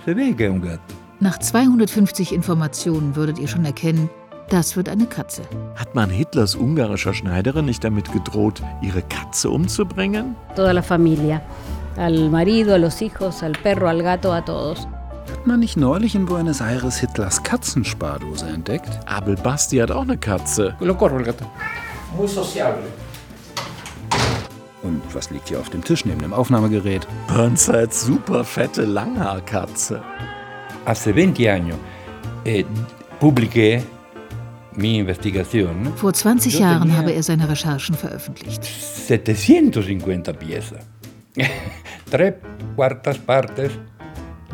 Un 0.08 0.62
gato. 0.62 0.80
Nach 1.20 1.38
250 1.38 2.34
Informationen 2.34 3.16
würdet 3.16 3.38
ihr 3.38 3.48
schon 3.48 3.66
erkennen, 3.66 4.10
das 4.50 4.76
wird 4.76 4.90
eine 4.90 5.06
Katze. 5.06 5.44
Hat 5.76 5.94
man 5.94 6.10
Hitlers 6.10 6.56
ungarischer 6.56 7.14
Schneiderin 7.14 7.66
nicht 7.66 7.84
damit 7.84 8.12
gedroht, 8.12 8.62
ihre 8.82 9.04
Katze 9.04 9.50
umzubringen? 9.50 10.36
Toda 10.56 10.72
la 10.72 10.82
familia. 10.82 11.42
Al 11.98 12.30
marido, 12.30 12.74
a 12.74 12.78
los 12.78 13.00
hijos, 13.00 13.44
al 13.44 13.52
perro, 13.52 13.88
al 13.88 14.02
gato, 14.02 14.32
a 14.34 14.42
todos. 14.42 14.88
Hat 15.32 15.46
man 15.46 15.60
nicht 15.60 15.78
neulich 15.78 16.16
in 16.16 16.26
Buenos 16.26 16.62
Aires 16.62 16.98
Hitlers 16.98 17.44
Katzenspardose 17.44 18.48
entdeckt? 18.48 18.90
Abel 19.06 19.36
Basti 19.36 19.78
hat 19.78 19.92
auch 19.92 20.02
eine 20.02 20.18
Katze. 20.18 20.76
Lo 20.80 20.96
corro 20.96 21.20
el 21.20 21.26
gato. 21.26 21.46
Muy 22.18 22.28
sociable. 22.28 22.84
Und 24.84 25.02
was 25.14 25.30
liegt 25.30 25.50
hier 25.50 25.60
auf 25.60 25.70
dem 25.70 25.84
Tisch 25.84 26.06
neben 26.06 26.22
dem 26.22 26.34
Aufnahmegerät? 26.34 27.08
Burnsides 27.28 28.02
super 28.06 28.44
fette 28.44 28.84
Langhaarkatze. 28.86 30.02
Hace 30.86 31.14
20 31.14 31.50
años 31.50 31.78
eh, 32.46 32.66
publiqué 33.20 33.84
mi 34.76 34.98
investigación. 34.98 35.94
Vor 35.98 36.14
20 36.14 36.58
Jahren 36.60 36.98
habe 36.98 37.12
er 37.14 37.22
seine 37.22 37.48
Recherchen 37.48 37.96
veröffentlicht. 37.96 38.64
750 38.64 40.34
piezas. 40.40 40.80
Tres 42.10 42.34
cuartas 42.76 43.18
partes 43.20 43.72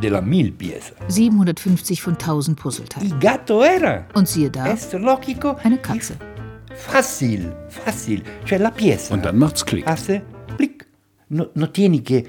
de 0.02 0.10
la 0.10 0.22
mil 0.22 0.52
piezas. 0.52 0.94
750 1.08 2.02
von 2.02 2.18
1000 2.18 2.60
Puzzleteilen. 2.60 3.12
Y 3.12 3.20
gato 3.20 3.64
era. 3.64 4.06
Und 4.14 4.28
siehe 4.28 4.50
da, 4.50 4.68
Es 4.68 4.92
lógico. 4.94 5.56
eine 5.64 5.78
Katze. 5.78 6.18
Fácil, 6.78 7.52
fácil. 7.70 8.24
Cioè 8.46 8.58
la 8.60 8.72
pieza. 8.72 9.14
Und 9.14 9.24
dann 9.26 9.38
macht's 9.38 9.64
Klick. 9.66 9.86
Hace 9.88 10.22
clic. 10.56 10.86
No, 11.30 11.50
no 11.56 11.70
tieni 11.70 12.00
que 12.02 12.26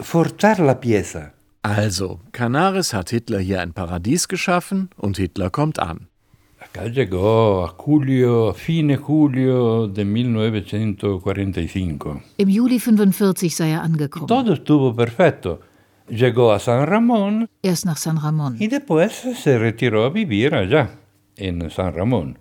forzar 0.00 0.58
la 0.60 0.78
pieza. 0.80 1.32
Also, 1.62 2.20
Canaris 2.32 2.92
hat 2.94 3.10
Hitler 3.10 3.40
hier 3.40 3.60
ein 3.60 3.72
Paradies 3.72 4.28
geschaffen 4.28 4.90
und 4.96 5.18
Hitler 5.18 5.50
kommt 5.50 5.78
an. 5.80 6.06
Acá 6.60 6.84
llegó 6.86 7.64
a 7.64 7.68
julio, 7.76 8.50
a 8.50 8.54
fine 8.54 8.96
julio 8.96 9.86
de 9.88 10.04
1945. 10.04 12.22
Im 12.36 12.48
Juli 12.48 12.78
45 12.78 13.54
sei 13.54 13.72
er 13.72 13.82
angekommen. 13.82 14.28
Todo 14.28 14.52
estuvo 14.52 14.94
perfecto. 14.94 15.60
Llegó 16.08 16.52
a 16.52 16.58
San 16.58 16.86
Ramón 16.86 17.48
Erst 17.62 17.84
nach 17.84 17.98
San 17.98 18.16
Ramón. 18.22 18.56
y 18.58 18.68
después 18.68 19.12
se 19.12 19.58
retiró 19.58 20.04
a 20.04 20.10
vivir 20.10 20.54
allá, 20.54 20.90
en 21.36 21.68
San 21.70 21.92
Ramón, 21.94 22.38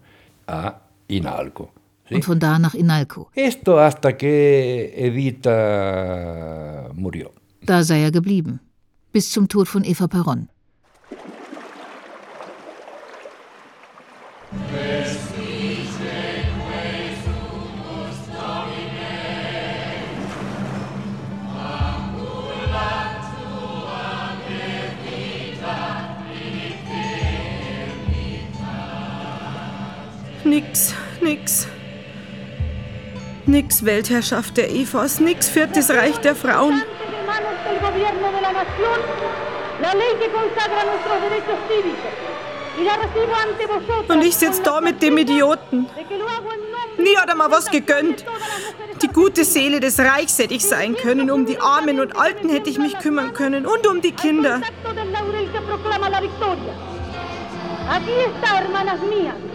a 0.48 0.80
Inalco. 1.08 1.70
Und 2.10 2.24
von 2.24 2.40
da 2.40 2.58
nach 2.58 2.74
Inalco. 2.74 3.30
Esto 3.36 3.80
hasta 3.80 4.14
que 4.14 4.94
Evita 4.96 6.90
murió. 6.96 7.32
Da 7.62 7.84
sei 7.84 8.04
er 8.04 8.12
geblieben. 8.12 8.60
Bis 9.12 9.30
zum 9.32 9.48
Tod 9.48 9.68
von 9.68 9.84
Eva 9.84 10.08
Peron. 10.08 10.48
Nix, 30.48 30.94
nix. 31.28 31.68
Nix 33.46 33.84
Weltherrschaft 33.84 34.56
der 34.56 34.70
Evas, 34.72 35.20
nix 35.20 35.50
Viertes 35.50 35.90
Reich 35.90 36.18
der 36.18 36.36
Frauen. 36.36 36.82
Und 44.08 44.22
ich 44.24 44.36
sitz 44.38 44.62
da 44.62 44.80
mit 44.80 45.02
dem 45.02 45.18
Idioten. 45.18 45.88
Nie 46.98 47.18
hat 47.18 47.30
er 47.30 47.36
mal 47.36 47.52
was 47.52 47.70
gegönnt. 47.70 48.26
Die 49.02 49.08
gute 49.08 49.44
Seele 49.44 49.80
des 49.80 50.00
Reichs 50.00 50.40
hätte 50.40 50.54
ich 50.54 50.66
sein 50.66 50.96
können. 50.96 51.30
Um 51.30 51.46
die 51.46 51.60
Armen 51.60 52.00
und 52.00 52.18
Alten 52.18 52.50
hätte 52.50 52.70
ich 52.70 52.78
mich 52.80 52.98
kümmern 53.00 53.34
können. 53.34 53.66
Und 53.66 53.86
um 53.86 54.02
die 54.02 54.14
Kinder. 54.14 54.62
Aquí 57.90 58.12
está, 58.30 58.58
hermanas 58.58 59.00
mías, 59.00 59.47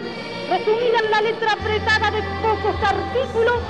resumida 0.53 0.99
en 1.05 1.11
la 1.11 1.21
letra 1.21 1.53
apretada 1.53 2.11
de 2.11 2.23
pocos 2.43 2.77
artículos, 2.83 3.61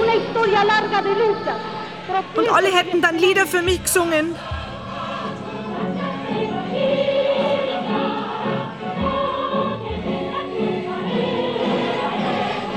una 0.00 0.14
historia 0.14 0.64
larga 0.64 1.02
de 1.02 1.14
luchas. 1.14 1.60
Und 2.36 2.48
alle 2.50 2.68
hätten 2.68 3.00
dann 3.00 3.18
Lieder 3.18 3.46
für 3.46 3.62
mich 3.62 3.82
gesungen. 3.82 4.36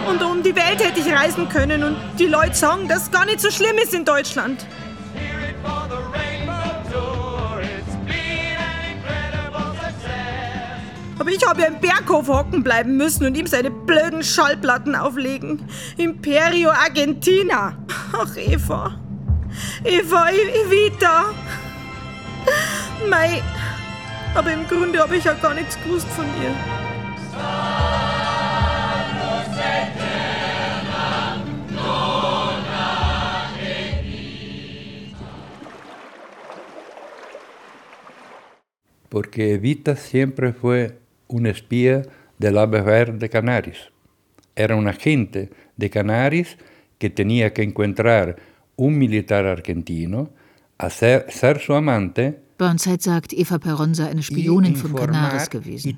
Und 0.10 0.24
um 0.24 0.42
die 0.42 0.56
Welt 0.56 0.82
hätte 0.82 1.00
ich 1.02 1.14
reisen 1.14 1.50
können 1.50 1.84
und 1.84 1.98
die 2.18 2.28
Leute 2.28 2.56
sagen, 2.56 2.88
dass 2.88 3.04
es 3.04 3.12
gar 3.12 3.26
nicht 3.26 3.42
so 3.42 3.52
schlimm 3.52 3.78
ist 3.78 3.94
in 3.94 4.06
Deutschland. 4.06 4.66
Aber 11.28 11.36
ich 11.36 11.46
habe 11.46 11.60
ja 11.60 11.68
im 11.68 11.82
Berghof 11.82 12.30
hocken 12.30 12.64
bleiben 12.64 12.96
müssen 12.96 13.26
und 13.26 13.36
ihm 13.36 13.48
seine 13.48 13.70
blöden 13.70 14.24
Schallplatten 14.24 14.96
auflegen. 14.96 15.62
Imperio 15.98 16.70
Argentina. 16.70 17.78
Ach, 18.14 18.38
Eva. 18.38 18.98
Eva, 19.84 20.30
Evita. 20.30 21.34
Mei. 23.10 23.44
Aber 24.36 24.54
im 24.54 24.66
Grunde 24.70 25.00
habe 25.00 25.18
ich 25.18 25.26
ja 25.26 25.34
gar 25.34 25.54
nichts 25.54 25.78
gewusst 25.84 26.08
von 26.16 26.24
ihr. 26.42 26.56
Porque 39.10 39.56
Evita 39.56 39.98
siempre 39.98 40.54
fue 40.54 40.94
un 41.28 41.46
espía 41.46 42.04
del 42.38 42.58
ABR 42.58 43.18
de 43.18 43.30
Canarias. 43.30 43.92
Era 44.56 44.76
un 44.76 44.88
agente 44.88 45.50
de 45.76 45.90
Canarias 45.90 46.58
que 46.98 47.10
tenía 47.10 47.54
que 47.54 47.64
encontrar 47.64 48.38
un 48.76 48.98
militar 48.98 49.46
argentino, 49.46 50.30
hacer, 50.78 51.26
ser 51.30 51.60
su 51.60 51.74
amante 51.74 52.40
Burnside 52.58 53.02
sagt, 53.02 53.34
Eva 53.34 53.60
Peron 53.60 53.94
sei 53.94 54.10
eine 54.10 54.24
Spionin 54.24 54.76
von 54.76 54.96
Canaris 54.96 55.50
gewesen. 55.50 55.96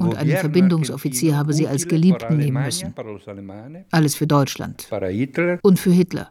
Und 0.00 0.16
einen 0.16 0.36
Verbindungsoffizier 0.36 1.36
habe 1.36 1.52
sie 1.52 1.66
als 1.66 1.88
Geliebten 1.88 2.36
nehmen 2.36 2.62
müssen. 2.62 2.94
Alles 3.90 4.14
für 4.14 4.26
Deutschland. 4.26 4.88
Und 5.62 5.78
für 5.80 5.90
Hitler. 5.90 6.30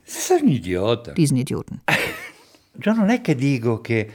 Diesen 1.17 1.37
Idioten. 1.37 1.81
Yo 2.79 2.93
que 3.23 3.35
digo 3.35 3.81
que 3.81 4.09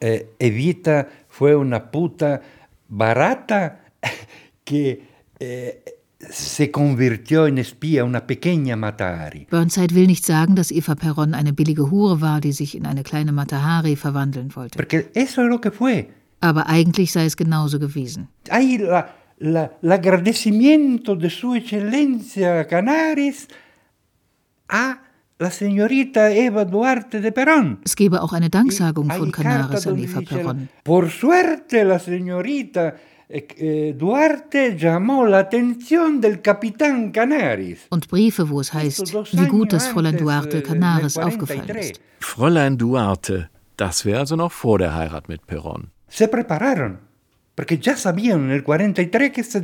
eh, 0.00 0.26
Evita 0.38 1.06
fue 1.28 1.54
una 1.54 1.90
puta 1.90 2.40
barata 2.88 3.80
que 4.64 5.02
eh, 5.38 5.82
se 6.18 6.70
convirtió 6.70 7.46
en 7.46 7.58
espía, 7.58 8.04
una 8.04 8.26
pequeña 8.26 8.76
Matahari. 8.76 9.46
Burnside 9.50 9.94
will 9.94 10.06
nicht 10.06 10.24
sagen, 10.24 10.54
dass 10.54 10.70
Eva 10.70 10.94
Peron 10.94 11.34
eine 11.34 11.52
billige 11.52 11.90
Hure 11.90 12.20
war, 12.20 12.40
die 12.40 12.52
sich 12.52 12.74
in 12.74 12.86
eine 12.86 13.02
kleine 13.02 13.32
Matahari 13.32 13.96
verwandeln 13.96 14.54
wollte. 14.54 14.76
Porque 14.76 15.10
eso 15.14 15.42
es 15.42 15.48
lo 15.48 15.60
que 15.60 15.70
fue. 15.70 16.08
Aber 16.40 16.68
eigentlich 16.68 17.12
sei 17.12 17.24
es 17.26 17.36
genauso 17.36 17.78
gewesen. 17.78 18.28
Ahí 18.50 18.78
la, 18.78 19.14
la, 19.38 19.72
l'agradecimiento 19.82 21.16
de 21.16 21.30
su 21.30 21.54
eccellencia 21.54 22.66
Canaris 22.66 23.48
a 24.68 24.98
la 25.38 25.50
señorita 25.50 26.30
Eva 26.30 26.64
Duarte 26.64 27.20
de 27.20 27.32
Perón. 27.32 27.80
Es 27.84 27.94
gebe 27.94 28.20
auch 28.20 28.32
eine 28.32 28.48
Danksagung 28.48 29.10
von 29.10 29.30
Canaris 29.30 29.86
an 29.86 29.98
Eva 29.98 30.20
Perón. 30.22 30.68
Por 30.82 31.10
suerte 31.10 31.84
la 31.84 31.98
señorita 31.98 32.96
eh, 33.28 33.94
Duarte 33.98 34.76
llamó 34.78 35.26
la 35.26 35.40
atención 35.40 36.20
del 36.20 36.40
Capitán 36.40 37.10
Canaris. 37.10 37.86
Und 37.90 38.08
Briefe, 38.08 38.48
wo 38.48 38.60
es 38.60 38.72
heißt, 38.72 39.12
wie 39.32 39.46
gut 39.46 39.72
dass 39.72 39.88
Fräulein 39.88 40.16
Duarte 40.16 40.62
Canaris 40.62 41.18
aufgefallen 41.18 41.68
ist. 41.76 42.00
Fräulein 42.20 42.78
Duarte, 42.78 43.50
das 43.76 44.04
wäre 44.04 44.20
also 44.20 44.36
noch 44.36 44.52
vor 44.52 44.78
der 44.78 44.94
Heirat 44.94 45.28
mit 45.28 45.46
Perón. 45.46 45.90
Se 46.08 46.28
prepararon, 46.28 46.98
porque 47.54 47.78
ya 47.78 47.96
sabían 47.96 48.44
en 48.44 48.50
el 48.52 48.62
43 48.62 49.32
que 49.32 49.44
se 49.44 49.62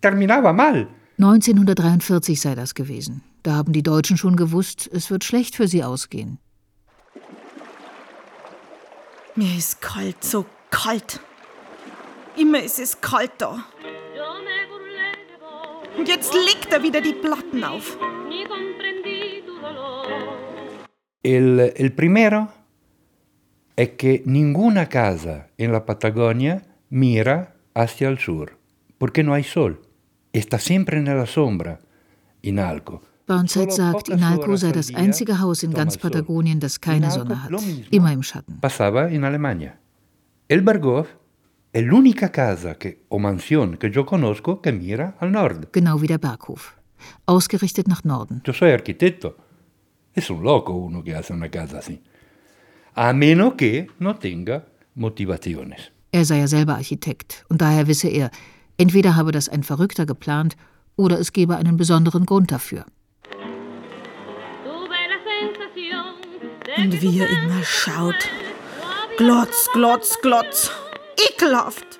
terminaba 0.00 0.52
mal. 0.52 0.88
1943 1.18 2.38
sei 2.38 2.54
das 2.54 2.74
gewesen. 2.74 3.22
Da 3.46 3.54
haben 3.54 3.72
die 3.72 3.84
Deutschen 3.84 4.16
schon 4.16 4.34
gewusst, 4.34 4.90
es 4.92 5.08
wird 5.08 5.22
schlecht 5.22 5.54
für 5.54 5.68
sie 5.68 5.84
ausgehen. 5.84 6.40
Mir 9.36 9.56
ist 9.56 9.80
kalt, 9.80 10.24
so 10.24 10.46
kalt. 10.70 11.20
Immer 12.36 12.60
ist 12.64 12.80
es 12.80 13.00
kalt 13.00 13.30
da. 13.38 13.64
Und 15.96 16.08
jetzt 16.08 16.34
legt 16.34 16.72
er 16.72 16.82
wieder 16.82 17.00
die 17.00 17.12
Platten 17.12 17.62
auf. 17.62 17.96
El, 21.22 21.72
el 21.76 21.90
primero 21.92 22.48
es 23.76 23.90
que 23.96 24.22
ninguna 24.24 24.88
casa 24.88 25.50
en 25.56 25.70
la 25.70 25.86
Patagonia 25.86 26.62
mira 26.90 27.54
hacia 27.74 28.08
el 28.08 28.18
sur, 28.18 28.58
porque 28.98 29.22
no 29.22 29.34
hay 29.34 29.44
sol. 29.44 29.80
Está 30.32 30.58
siempre 30.58 30.98
en 30.98 31.04
la 31.04 31.26
sombra, 31.26 31.78
Inalco. 32.42 33.02
Burnside 33.26 33.72
sagt, 33.72 34.08
Inalco 34.08 34.56
sei 34.56 34.72
das 34.72 34.94
einzige 34.94 35.40
Haus 35.40 35.62
in 35.62 35.72
ganz 35.72 35.98
Patagonien, 35.98 36.60
das 36.60 36.80
keine 36.80 37.10
Sonne 37.10 37.42
hat, 37.42 37.50
immer 37.90 38.12
im 38.12 38.22
Schatten. 38.22 38.60
Pasaba 38.60 39.08
en 39.08 39.24
Alemania. 39.24 39.74
El 40.48 40.62
Berghof 40.62 41.08
es 41.72 41.84
la 41.84 41.92
única 41.92 42.30
casa 42.30 42.76
que, 42.76 43.04
o 43.08 43.18
mansión 43.18 43.76
que 43.76 43.90
yo 43.90 44.06
conozco 44.06 44.62
que 44.62 44.72
mira 44.72 45.16
al 45.18 45.32
norte. 45.32 45.68
Genau 45.72 46.00
wie 46.00 46.06
der 46.06 46.18
Berghof. 46.18 46.76
Ausgerichtet 47.26 47.88
nach 47.88 48.04
Norden. 48.04 48.42
Yo 48.46 48.52
soy 48.52 48.70
arquitecto. 48.70 49.36
Es 50.14 50.30
un 50.30 50.42
loco 50.42 50.72
uno 50.72 51.02
que 51.02 51.14
hace 51.14 51.32
una 51.32 51.50
casa 51.50 51.78
así. 51.78 52.00
A 52.94 53.12
menos 53.12 53.54
que 53.54 53.88
no 53.98 54.14
tenga 54.14 54.66
motivaciones. 54.94 55.92
Er 56.12 56.24
sei 56.24 56.38
ja 56.38 56.46
selber 56.46 56.76
Architekt 56.76 57.44
und 57.50 57.60
daher 57.60 57.86
wisse 57.88 58.08
er, 58.08 58.30
entweder 58.78 59.16
habe 59.16 59.32
das 59.32 59.48
ein 59.50 59.62
Verrückter 59.62 60.06
geplant 60.06 60.56
oder 60.96 61.18
es 61.18 61.32
gebe 61.32 61.56
einen 61.56 61.76
besonderen 61.76 62.24
Grund 62.24 62.50
dafür. 62.52 62.86
Und 66.86 67.02
wie 67.02 67.18
er 67.18 67.28
immer 67.28 67.64
schaut. 67.64 68.30
Glotz, 69.18 69.68
glotz, 69.72 70.16
glotz. 70.22 70.70
Ekelhaft. 71.28 71.98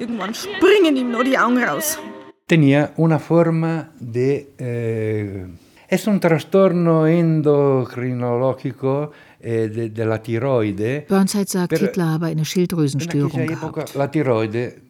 Irgendwann 0.00 0.34
springen 0.34 0.96
ihm 0.96 1.12
nur 1.12 1.22
die 1.22 1.38
Augen 1.38 1.62
raus. 1.62 2.00
Tenía 2.48 2.90
una 2.96 3.20
forma 3.20 3.90
de... 4.00 4.48
Eh, 4.58 5.46
es 5.86 6.08
un 6.08 6.18
trastorno 6.18 7.06
endocrinológico 7.06 9.12
eh, 9.38 9.68
de, 9.68 9.90
de, 9.90 10.04
la 10.04 10.20
tiroide. 10.20 11.06
Burnside 11.08 11.46
sagt, 11.46 11.78
Hitler 11.78 12.06
habe 12.06 12.26
eine 12.26 12.44
Schilddrüsenstörung 12.44 13.46
gehabt. 13.46 13.94
La 13.94 14.10
tiroide 14.10 14.82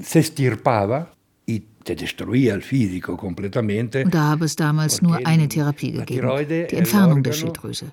se 0.00 0.20
estirpaba 0.20 1.08
y 1.44 1.58
te 1.82 1.96
destruía 1.96 2.54
el 2.54 2.62
físico 2.62 3.16
completamente. 3.16 4.04
Und 4.04 4.14
da 4.14 4.30
habe 4.30 4.44
es 4.44 4.54
damals 4.54 5.02
nur 5.02 5.18
eine 5.24 5.48
Therapie 5.48 5.90
gegeben, 5.90 6.30
die 6.48 6.76
Entfernung 6.76 7.24
der 7.24 7.32
Schilddrüse. 7.32 7.86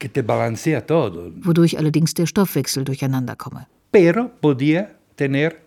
Wodurch 0.00 1.76
allerdings 1.78 2.14
der 2.14 2.26
Stoffwechsel 2.26 2.84
durcheinander 2.84 3.36
komme. 3.36 3.66
Pero 3.90 4.30
podía 4.40 4.96
tener 5.16 5.60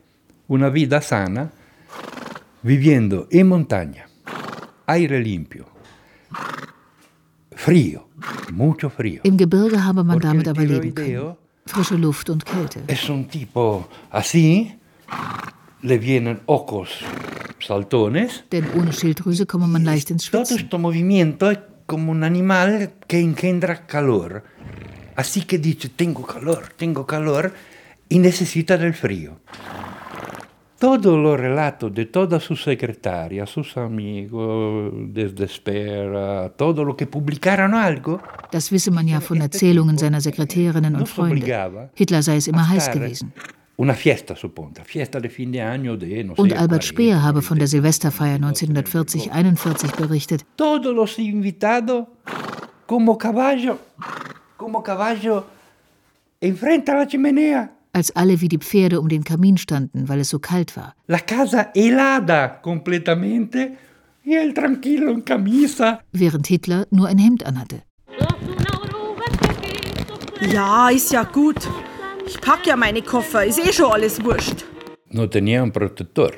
una 0.47 0.69
vida 0.69 1.01
sana 1.01 1.51
viviendo 2.63 3.27
en 3.29 3.47
montaña, 3.47 4.07
aire 4.85 5.19
limpio, 5.19 5.65
frío, 7.51 8.07
mucho 8.51 8.89
frío. 8.89 9.21
Im 9.23 9.37
Gebirge 9.37 9.83
habe 9.83 10.03
man 10.03 10.19
damit 10.19 10.47
aber 10.47 10.63
leben 10.63 10.93
können. 10.93 11.35
Frische 11.65 11.95
Luft 11.95 12.29
und 12.29 12.45
Kälte. 12.45 12.81
Es 12.87 13.09
un 13.09 13.27
tipo 13.27 13.87
así, 14.11 14.73
le 15.81 15.97
vienen 15.97 16.41
ojos 16.45 16.89
saltones. 17.59 18.43
Denn 18.51 18.65
ohne 18.75 18.91
Schilddrüse 18.91 19.45
komme 19.45 19.67
man 19.67 19.83
leicht 19.83 20.09
ins 20.09 20.25
Schwitzen. 20.25 20.57
Todo 20.57 20.65
este 20.65 20.77
movimiento 20.77 21.49
como 21.85 22.11
un 22.11 22.23
animal 22.23 22.93
que 23.07 23.19
engendra 23.19 23.85
calor. 23.85 24.43
Así 25.15 25.43
que 25.43 25.57
dice, 25.57 25.89
tengo 25.89 26.25
calor, 26.25 26.69
tengo 26.75 27.05
calor, 27.05 27.53
y 28.09 28.19
necesita 28.19 28.77
del 28.77 28.93
frío. 28.93 29.39
Todo 30.79 31.17
lo 31.17 31.37
relato 31.37 31.89
de 31.89 32.05
todas 32.07 32.43
sus 32.43 32.61
secretarias, 32.61 33.49
sus 33.49 33.77
amigos, 33.77 34.91
desde 35.13 35.45
espera, 35.45 36.49
todo 36.49 36.83
lo 36.83 36.97
que 36.97 37.07
publicaron 37.07 37.73
algo. 37.73 38.21
Das 38.51 38.69
wisse 38.69 38.91
man 38.91 39.07
ja 39.07 39.21
von 39.21 39.41
Erzählungen 39.41 39.97
seiner 39.97 40.19
Sekretärinnen 40.19 40.95
und 40.95 41.07
Freunde. 41.07 41.89
Hitler 41.95 42.21
sei 42.21 42.35
es 42.35 42.47
immer 42.47 42.67
heiß 42.67 42.91
gewesen. 42.91 43.33
Una 43.75 43.95
fiesta, 43.95 44.35
suponta, 44.35 44.83
fiesta 44.83 45.19
de 45.19 45.29
fin 45.29 45.51
de 45.51 45.61
año 45.61 45.97
de, 45.97 46.23
no 46.23 46.33
und 46.37 46.53
Albert 46.53 46.83
Speer 46.83 47.23
habe 47.23 47.41
von 47.41 47.57
der 47.57 47.67
Silvesterfeier 47.67 48.37
1940-41 48.37 49.95
berichtet. 49.97 50.45
Todos 50.55 50.93
los 50.93 51.17
invitados 51.17 52.05
como 52.85 53.17
caballo, 53.17 53.79
como 54.57 54.83
caballo 54.83 55.45
enfrente 56.39 56.91
a 56.91 56.95
la 56.95 57.07
chimenea. 57.07 57.71
Als 57.93 58.15
alle 58.15 58.39
wie 58.41 58.47
die 58.47 58.59
Pferde 58.59 58.99
um 58.99 59.07
den 59.07 59.23
Kamin 59.23 59.57
standen, 59.57 60.07
weil 60.07 60.19
es 60.19 60.29
so 60.29 60.37
kalt 60.37 60.77
war. 60.77 60.93
La 61.07 61.19
casa 61.19 61.71
helada 61.73 62.61
completamente 62.61 63.75
y 64.23 64.35
él 64.35 64.53
tranquilo 64.53 65.11
en 65.11 65.21
camisa. 65.23 65.99
Während 66.11 66.45
Hitler 66.45 66.85
nur 66.91 67.07
ein 67.07 67.17
Hemd 67.17 67.43
anhatte. 67.43 67.81
Ja, 70.51 70.89
ist 70.89 71.11
ja 71.11 71.23
gut. 71.23 71.67
Ich 72.25 72.39
pack 72.39 72.65
ja 72.65 72.75
meine 72.75 73.01
Koffer, 73.01 73.45
ist 73.45 73.59
eh 73.59 73.71
schon 73.73 73.91
alles 73.91 74.23
wurscht. 74.23 74.65
No 75.09 75.27
tenía 75.27 75.61
un 75.61 75.71
protector. 75.71 76.31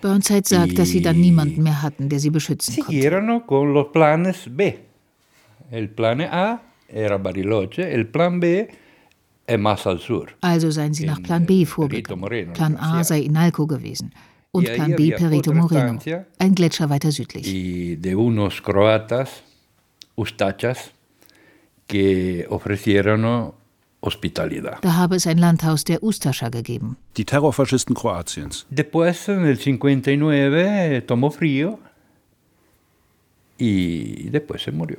Burnside 0.00 0.46
sagt, 0.46 0.78
dass 0.78 0.88
sie 0.88 1.02
dann 1.02 1.20
niemanden 1.20 1.62
mehr 1.62 1.82
hatten, 1.82 2.08
der 2.08 2.20
sie 2.20 2.30
beschützen 2.30 2.84
konnte. 2.84 3.42
con 3.46 3.72
los 3.72 3.92
planes 3.92 4.48
B. 4.48 4.74
El 5.70 5.88
plan 5.88 6.20
A 6.20 6.60
era 6.88 7.18
Bariloche, 7.18 7.90
el 7.90 8.06
plan 8.06 8.40
B 8.40 8.68
más 9.58 9.86
al 9.86 9.98
sur. 9.98 10.28
Also 10.40 10.70
seien 10.70 10.94
sie 10.94 11.06
nach 11.06 11.22
Plan 11.22 11.44
B 11.46 11.64
vorgegangen. 11.64 12.52
Plan 12.52 12.76
A 12.76 13.02
sei 13.02 13.20
Inalco 13.20 13.66
gewesen 13.66 14.12
und 14.52 14.64
Plan 14.72 14.94
B 14.94 15.12
Perito 15.12 15.52
Moreno, 15.52 15.98
ein 16.38 16.54
Gletscher 16.54 16.88
weiter 16.88 17.10
südlich. 17.12 17.46
Y 17.46 17.96
de 17.96 18.14
unos 18.14 18.62
croatas, 18.62 19.42
ustachas, 20.16 20.92
que 21.86 22.46
ofrecieron. 22.48 23.57
Da 24.00 24.94
habe 24.94 25.16
es 25.16 25.26
ein 25.26 25.38
Landhaus 25.38 25.84
der 25.84 26.02
Ustascha 26.02 26.50
gegeben. 26.50 26.96
Die 27.16 27.24
Terrorfaschisten 27.24 27.94
Kroatiens. 27.94 28.66
Después, 28.70 29.28
en 29.28 29.44
el 29.44 29.58
59, 29.58 31.04
tomó 31.06 31.30
frío 31.30 31.78
y 33.58 34.30
después 34.30 34.62
se 34.62 34.72
murió. 34.72 34.98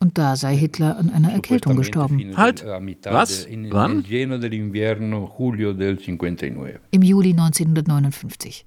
Und 0.00 0.18
da 0.18 0.34
sei 0.34 0.56
Hitler 0.56 0.96
an 0.98 1.10
einer 1.10 1.32
Erkältung 1.32 1.76
gestorben. 1.76 2.36
Halt! 2.36 2.64
Was? 3.04 3.46
Wann? 3.70 4.04
Im 6.90 7.02
Juli 7.02 7.30
1959. 7.30 8.66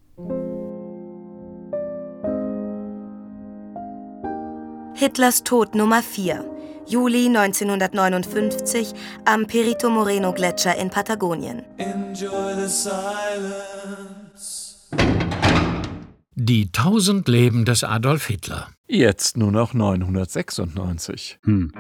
Hitlers 5.06 5.44
Tod 5.44 5.76
Nummer 5.76 6.02
4. 6.02 6.44
Juli 6.88 7.28
1959 7.28 8.94
am 9.24 9.46
Perito 9.46 9.92
Moreno 9.92 10.34
Gletscher 10.34 10.76
in 10.80 10.90
Patagonien. 10.90 11.62
Die 16.34 16.72
tausend 16.72 17.28
Leben 17.28 17.66
des 17.66 17.84
Adolf 17.84 18.26
Hitler. 18.26 18.70
Jetzt 18.88 19.38
nur 19.38 19.52
noch 19.52 19.76
996. 19.76 21.38
Hm. 21.44 21.72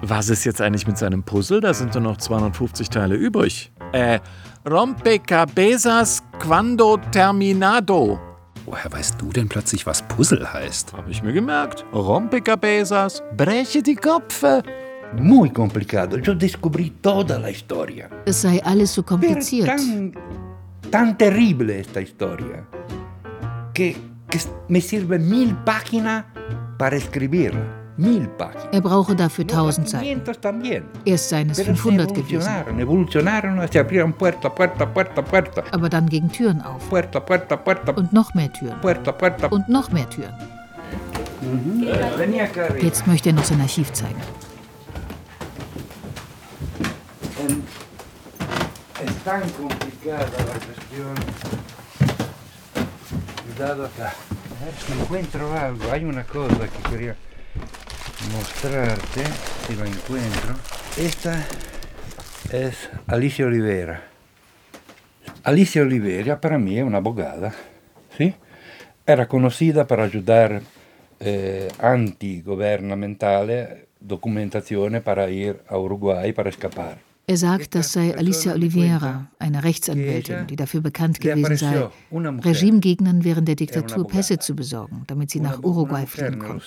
Was 0.00 0.30
ist 0.30 0.44
jetzt 0.44 0.62
eigentlich 0.62 0.86
mit 0.86 0.96
seinem 0.96 1.24
Puzzle? 1.24 1.60
Da 1.60 1.74
sind 1.74 1.92
nur 1.92 2.04
noch 2.04 2.16
250 2.16 2.88
Teile 2.88 3.16
übrig. 3.16 3.70
Äh, 3.92 4.18
Rompecabezas 4.66 6.22
quando 6.38 6.96
terminado. 7.10 8.31
Woher 8.66 8.92
weißt 8.92 9.20
du 9.20 9.30
denn 9.30 9.48
plötzlich, 9.48 9.86
was 9.86 10.02
Puzzle 10.02 10.52
heißt? 10.52 10.92
Hab 10.92 11.08
ich 11.08 11.22
mir 11.22 11.32
gemerkt. 11.32 11.84
Rompecabezas, 11.92 13.22
breche 13.36 13.82
die 13.82 13.96
Köpfe. 13.96 14.62
Muy 15.18 15.50
complicado. 15.50 16.16
Yo 16.18 16.34
descubrí 16.34 16.90
toda 17.02 17.38
la 17.38 17.50
historia. 17.50 18.08
Es 18.24 18.40
sei 18.42 18.62
alles 18.64 18.92
so 18.92 19.02
kompliziert. 19.02 19.70
tan 20.90 21.16
terrible 21.16 21.80
esta 21.80 22.00
historia 22.00 22.66
que, 23.72 23.96
que 24.28 24.38
me 24.68 24.80
sirve 24.80 25.18
mil 25.18 25.54
páginas 25.64 26.24
para 26.78 26.96
escribirla. 26.96 27.81
Er 27.98 28.80
brauche 28.80 29.14
dafür 29.14 29.46
tausend 29.46 29.88
Seiten. 29.88 30.22
Erst 31.04 31.28
seien 31.28 31.50
es 31.50 31.60
500 31.60 32.14
gewesen. 32.14 32.48
Aber 35.70 35.88
dann 35.88 36.08
gingen 36.08 36.32
Türen 36.32 36.62
auf. 36.62 36.90
Und 36.90 38.12
noch 38.12 38.34
mehr 38.34 38.52
Türen. 38.52 38.80
Und 39.50 39.68
noch 39.68 39.92
mehr 39.92 40.08
Türen. 40.08 40.34
Jetzt 42.80 43.06
möchte 43.06 43.30
er 43.30 43.34
noch 43.34 43.44
sein 43.44 43.60
Archiv 43.60 43.92
zeigen. 43.92 44.20
Es 49.04 49.24
tan 49.24 49.42
complicada 49.54 50.24
la 50.24 50.58
cuestión. 50.64 51.14
Cuidado 53.44 53.84
acá. 53.84 54.12
Si 54.86 54.92
encuentro 54.92 55.52
algo. 55.52 55.90
Hay 55.90 56.04
una 56.04 56.22
cosa 56.24 56.68
que 56.68 56.90
quería 56.90 57.16
mostrarte, 58.32 59.24
si 59.66 59.76
lo 59.76 59.84
encuentro. 59.84 60.54
Esta 60.96 61.44
es 62.52 62.90
Alicia 63.06 63.46
Olivera. 63.46 64.04
Alicia 65.44 65.82
Olivera 65.82 66.40
para 66.40 66.58
mí 66.58 66.78
es 66.78 66.84
una 66.84 66.98
abogada, 66.98 67.52
¿sí? 68.16 68.34
Era 69.06 69.26
conocida 69.26 69.86
para 69.86 70.04
ayudar 70.04 70.62
eh, 71.20 71.68
antigubernamentale 71.78 73.88
Dokumentazione 74.00 75.00
para 75.00 75.30
ir 75.30 75.60
a 75.68 75.78
Uruguay 75.78 76.32
para 76.32 76.50
escapar. 76.50 77.11
Er 77.26 77.36
sagt, 77.36 77.76
das 77.76 77.92
sei 77.92 78.16
Alicia 78.16 78.52
Oliveira, 78.52 79.28
eine 79.38 79.62
Rechtsanwältin, 79.62 80.48
die 80.48 80.56
dafür 80.56 80.80
bekannt 80.80 81.20
gewesen 81.20 81.56
sei, 81.56 81.88
Regimegegnern 82.10 83.22
während 83.22 83.46
der 83.46 83.54
Diktatur 83.54 84.08
Pässe 84.08 84.38
zu 84.38 84.56
besorgen, 84.56 85.04
damit 85.06 85.30
sie 85.30 85.40
nach 85.40 85.62
Uruguay 85.62 86.04
fliehen 86.06 86.38
konnten. 86.40 86.60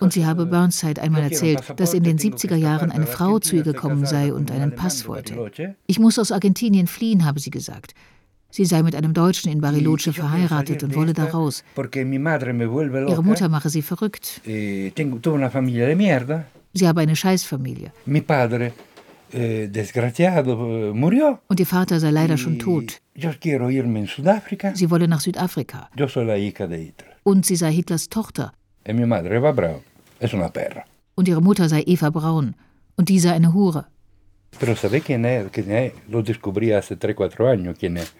Und 0.00 0.12
sie 0.12 0.26
habe 0.26 0.46
Burnside 0.46 1.02
einmal 1.02 1.22
erzählt, 1.22 1.62
dass 1.76 1.94
in 1.94 2.02
den 2.04 2.18
70er 2.18 2.56
Jahren 2.56 2.90
eine 2.90 3.06
Frau 3.06 3.38
zu 3.38 3.56
ihr 3.56 3.62
gekommen 3.62 4.06
sei 4.06 4.32
und 4.32 4.50
einen 4.50 4.74
Pass 4.74 5.06
wollte. 5.06 5.76
Ich 5.86 5.98
muss 5.98 6.18
aus 6.18 6.32
Argentinien 6.32 6.86
fliehen, 6.86 7.24
habe 7.24 7.40
sie 7.40 7.50
gesagt. 7.50 7.94
Sie 8.54 8.66
sei 8.66 8.82
mit 8.82 8.94
einem 8.94 9.14
Deutschen 9.14 9.50
in 9.50 9.62
Bariloche 9.62 10.12
verheiratet 10.12 10.82
und 10.84 10.94
wolle 10.94 11.14
da 11.14 11.24
raus. 11.24 11.64
Ihre 11.74 13.22
Mutter 13.24 13.48
mache 13.48 13.70
sie 13.70 13.80
verrückt. 13.80 14.42
Eh, 14.46 14.92
sie 16.74 16.88
habe 16.88 17.00
eine 17.00 17.16
Scheißfamilie. 17.16 17.92
Eh, 19.34 19.70
und 21.48 21.60
ihr 21.60 21.66
Vater 21.66 21.98
sei 21.98 22.10
leider 22.10 22.36
schon 22.36 22.58
tot. 22.58 23.00
Sie 23.14 24.90
wolle 24.90 25.08
nach 25.08 25.20
Südafrika. 25.20 25.88
Und 27.22 27.46
sie 27.46 27.56
sei 27.56 27.72
Hitlers 27.72 28.10
Tochter. 28.10 28.52
Und 31.14 31.28
ihre 31.28 31.40
Mutter 31.40 31.68
sei 31.70 31.82
Eva 31.86 32.10
Braun. 32.10 32.54
Und 32.96 33.08
die 33.08 33.18
sei 33.18 33.32
eine 33.32 33.54
Hure. 33.54 33.86
Pero 34.58 34.76
sabe 34.76 35.00
quién 35.00 35.24
es? 35.24 35.50
¿Quién 35.50 35.70
es? 35.70 35.92
Lo 36.10 36.22
descubrí 36.22 36.72
hace 36.72 36.98
3-4 36.98 37.50
años 37.50 37.74
quién 37.78 37.96
es 37.96 38.12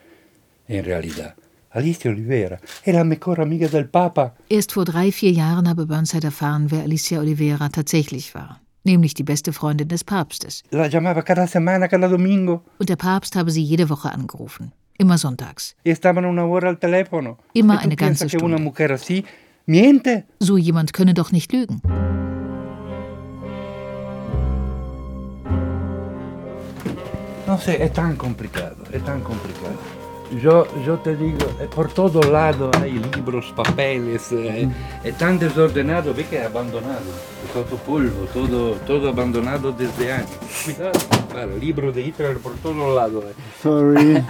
in 0.73 0.85
realidad. 0.85 1.35
Alicia 1.75 2.11
Oliveira 2.11 2.59
è 2.83 2.93
la 2.93 3.05
mejor 3.05 3.41
amiga 3.41 3.67
del 3.69 3.87
Papa. 3.89 4.35
Erst 4.49 4.73
vor 4.73 4.85
drei, 4.85 5.11
vier 5.11 5.33
Jahren 5.33 5.67
habe 5.67 5.87
Burnside 5.87 6.27
erfahren, 6.27 6.71
wer 6.71 6.83
Alicia 6.83 7.19
Oliveira 7.19 7.69
tatsächlich 7.71 8.35
war. 8.35 8.61
Nämlich 8.85 9.15
die 9.15 9.23
beste 9.23 9.53
Freundin 9.53 9.89
des 9.89 10.05
Papstes. 10.05 10.63
La 10.71 10.89
llamaba 10.89 11.23
cada 11.23 11.47
semana, 11.47 11.89
cada 11.89 12.09
domingo. 12.09 12.63
Und 12.79 12.89
der 12.89 12.97
Papst 12.97 13.37
habe 13.37 13.51
sie 13.51 13.63
jede 13.63 13.89
Woche 13.89 14.11
angerufen. 14.11 14.73
Immer 14.99 15.17
sonntags. 15.19 15.75
Estaban 15.85 16.25
una 16.27 16.45
hora 16.45 16.69
al 16.69 16.79
teléfono. 16.79 17.39
Immer 17.55 17.79
eine 17.81 17.97
ganze 17.97 18.29
Stunde. 18.29 18.45
Una 18.45 18.59
mujer 18.59 18.93
así 18.93 19.25
miente? 19.67 20.25
So 20.41 20.59
jemand 20.59 20.93
könne 20.93 21.15
doch 21.15 21.33
nicht 21.33 21.53
lügen. 21.53 21.81
No 27.47 27.59
sé, 27.59 27.83
es 27.83 27.93
tan 27.93 28.17
complicado, 28.17 28.77
es 28.93 29.03
tan 29.05 29.23
complicado. 29.23 30.02
Yo, 30.41 30.67
yo 30.87 30.99
te 30.99 31.15
digo, 31.15 31.47
por 31.75 31.93
todos 31.93 32.27
lados 32.27 32.75
hay 32.81 32.93
libros, 32.93 33.53
papeles, 33.55 34.33
eh, 34.33 34.69
es 35.05 35.19
tan 35.19 35.39
desordenado, 35.39 36.15
ve 36.15 36.25
que 36.25 36.39
es 36.39 36.47
abandonado, 36.47 37.05
todo 37.53 37.77
polvo, 37.77 38.25
todo, 38.33 38.73
todo 38.87 39.11
abandonado 39.11 39.73
desde 39.73 40.13
años. 40.13 40.31
Cuidado, 40.65 40.99
claro, 41.31 41.57
libro 41.59 41.93
de 41.93 42.01
Hitler 42.01 42.39
por 42.39 42.55
todos 42.55 42.95
lados. 42.95 43.25
Eh. 43.25 43.35
Sorry. 43.63 44.25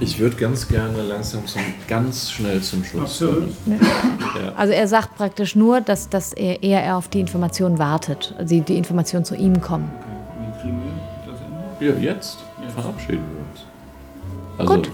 Ich 0.00 0.18
würde 0.18 0.36
ganz 0.36 0.66
gerne 0.66 1.02
langsam 1.02 1.46
zum, 1.46 1.62
ganz 1.86 2.30
schnell 2.30 2.62
zum 2.62 2.84
Schluss 2.84 3.18
kommen. 3.18 3.54
Ja. 3.66 4.52
Also 4.56 4.72
er 4.72 4.88
sagt 4.88 5.16
praktisch 5.16 5.54
nur, 5.54 5.80
dass, 5.82 6.08
dass 6.08 6.32
er 6.32 6.62
eher 6.62 6.96
auf 6.96 7.08
die 7.08 7.20
Informationen 7.20 7.78
wartet, 7.78 8.34
also 8.38 8.60
die 8.60 8.78
Informationen 8.78 9.24
zu 9.24 9.34
ihm 9.36 9.60
kommen. 9.60 9.90
Ja, 11.80 11.92
jetzt 11.92 12.38
verabschieden 12.74 13.24
wir 13.30 13.40
uns. 13.40 13.45
Also 14.58 14.74
Gut. 14.74 14.90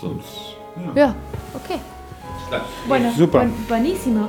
sonst. 0.00 0.56
Ja, 0.94 1.02
ja 1.02 1.14
okay. 1.54 1.80
Bueno, 2.86 3.10
Super. 3.16 3.46
buonissimo. 3.68 4.28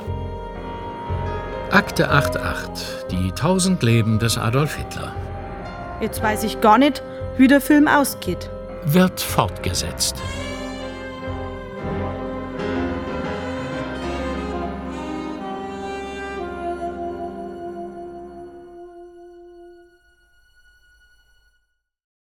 Akte 1.70 2.10
88. 2.10 3.06
Die 3.10 3.32
tausend 3.32 3.82
Leben 3.82 4.18
des 4.18 4.38
Adolf 4.38 4.76
Hitler. 4.76 5.14
Jetzt 6.00 6.22
weiß 6.22 6.44
ich 6.44 6.60
gar 6.60 6.78
nicht, 6.78 7.02
wie 7.36 7.46
der 7.46 7.60
Film 7.60 7.88
ausgeht. 7.88 8.50
Wird 8.84 9.20
fortgesetzt. 9.20 10.16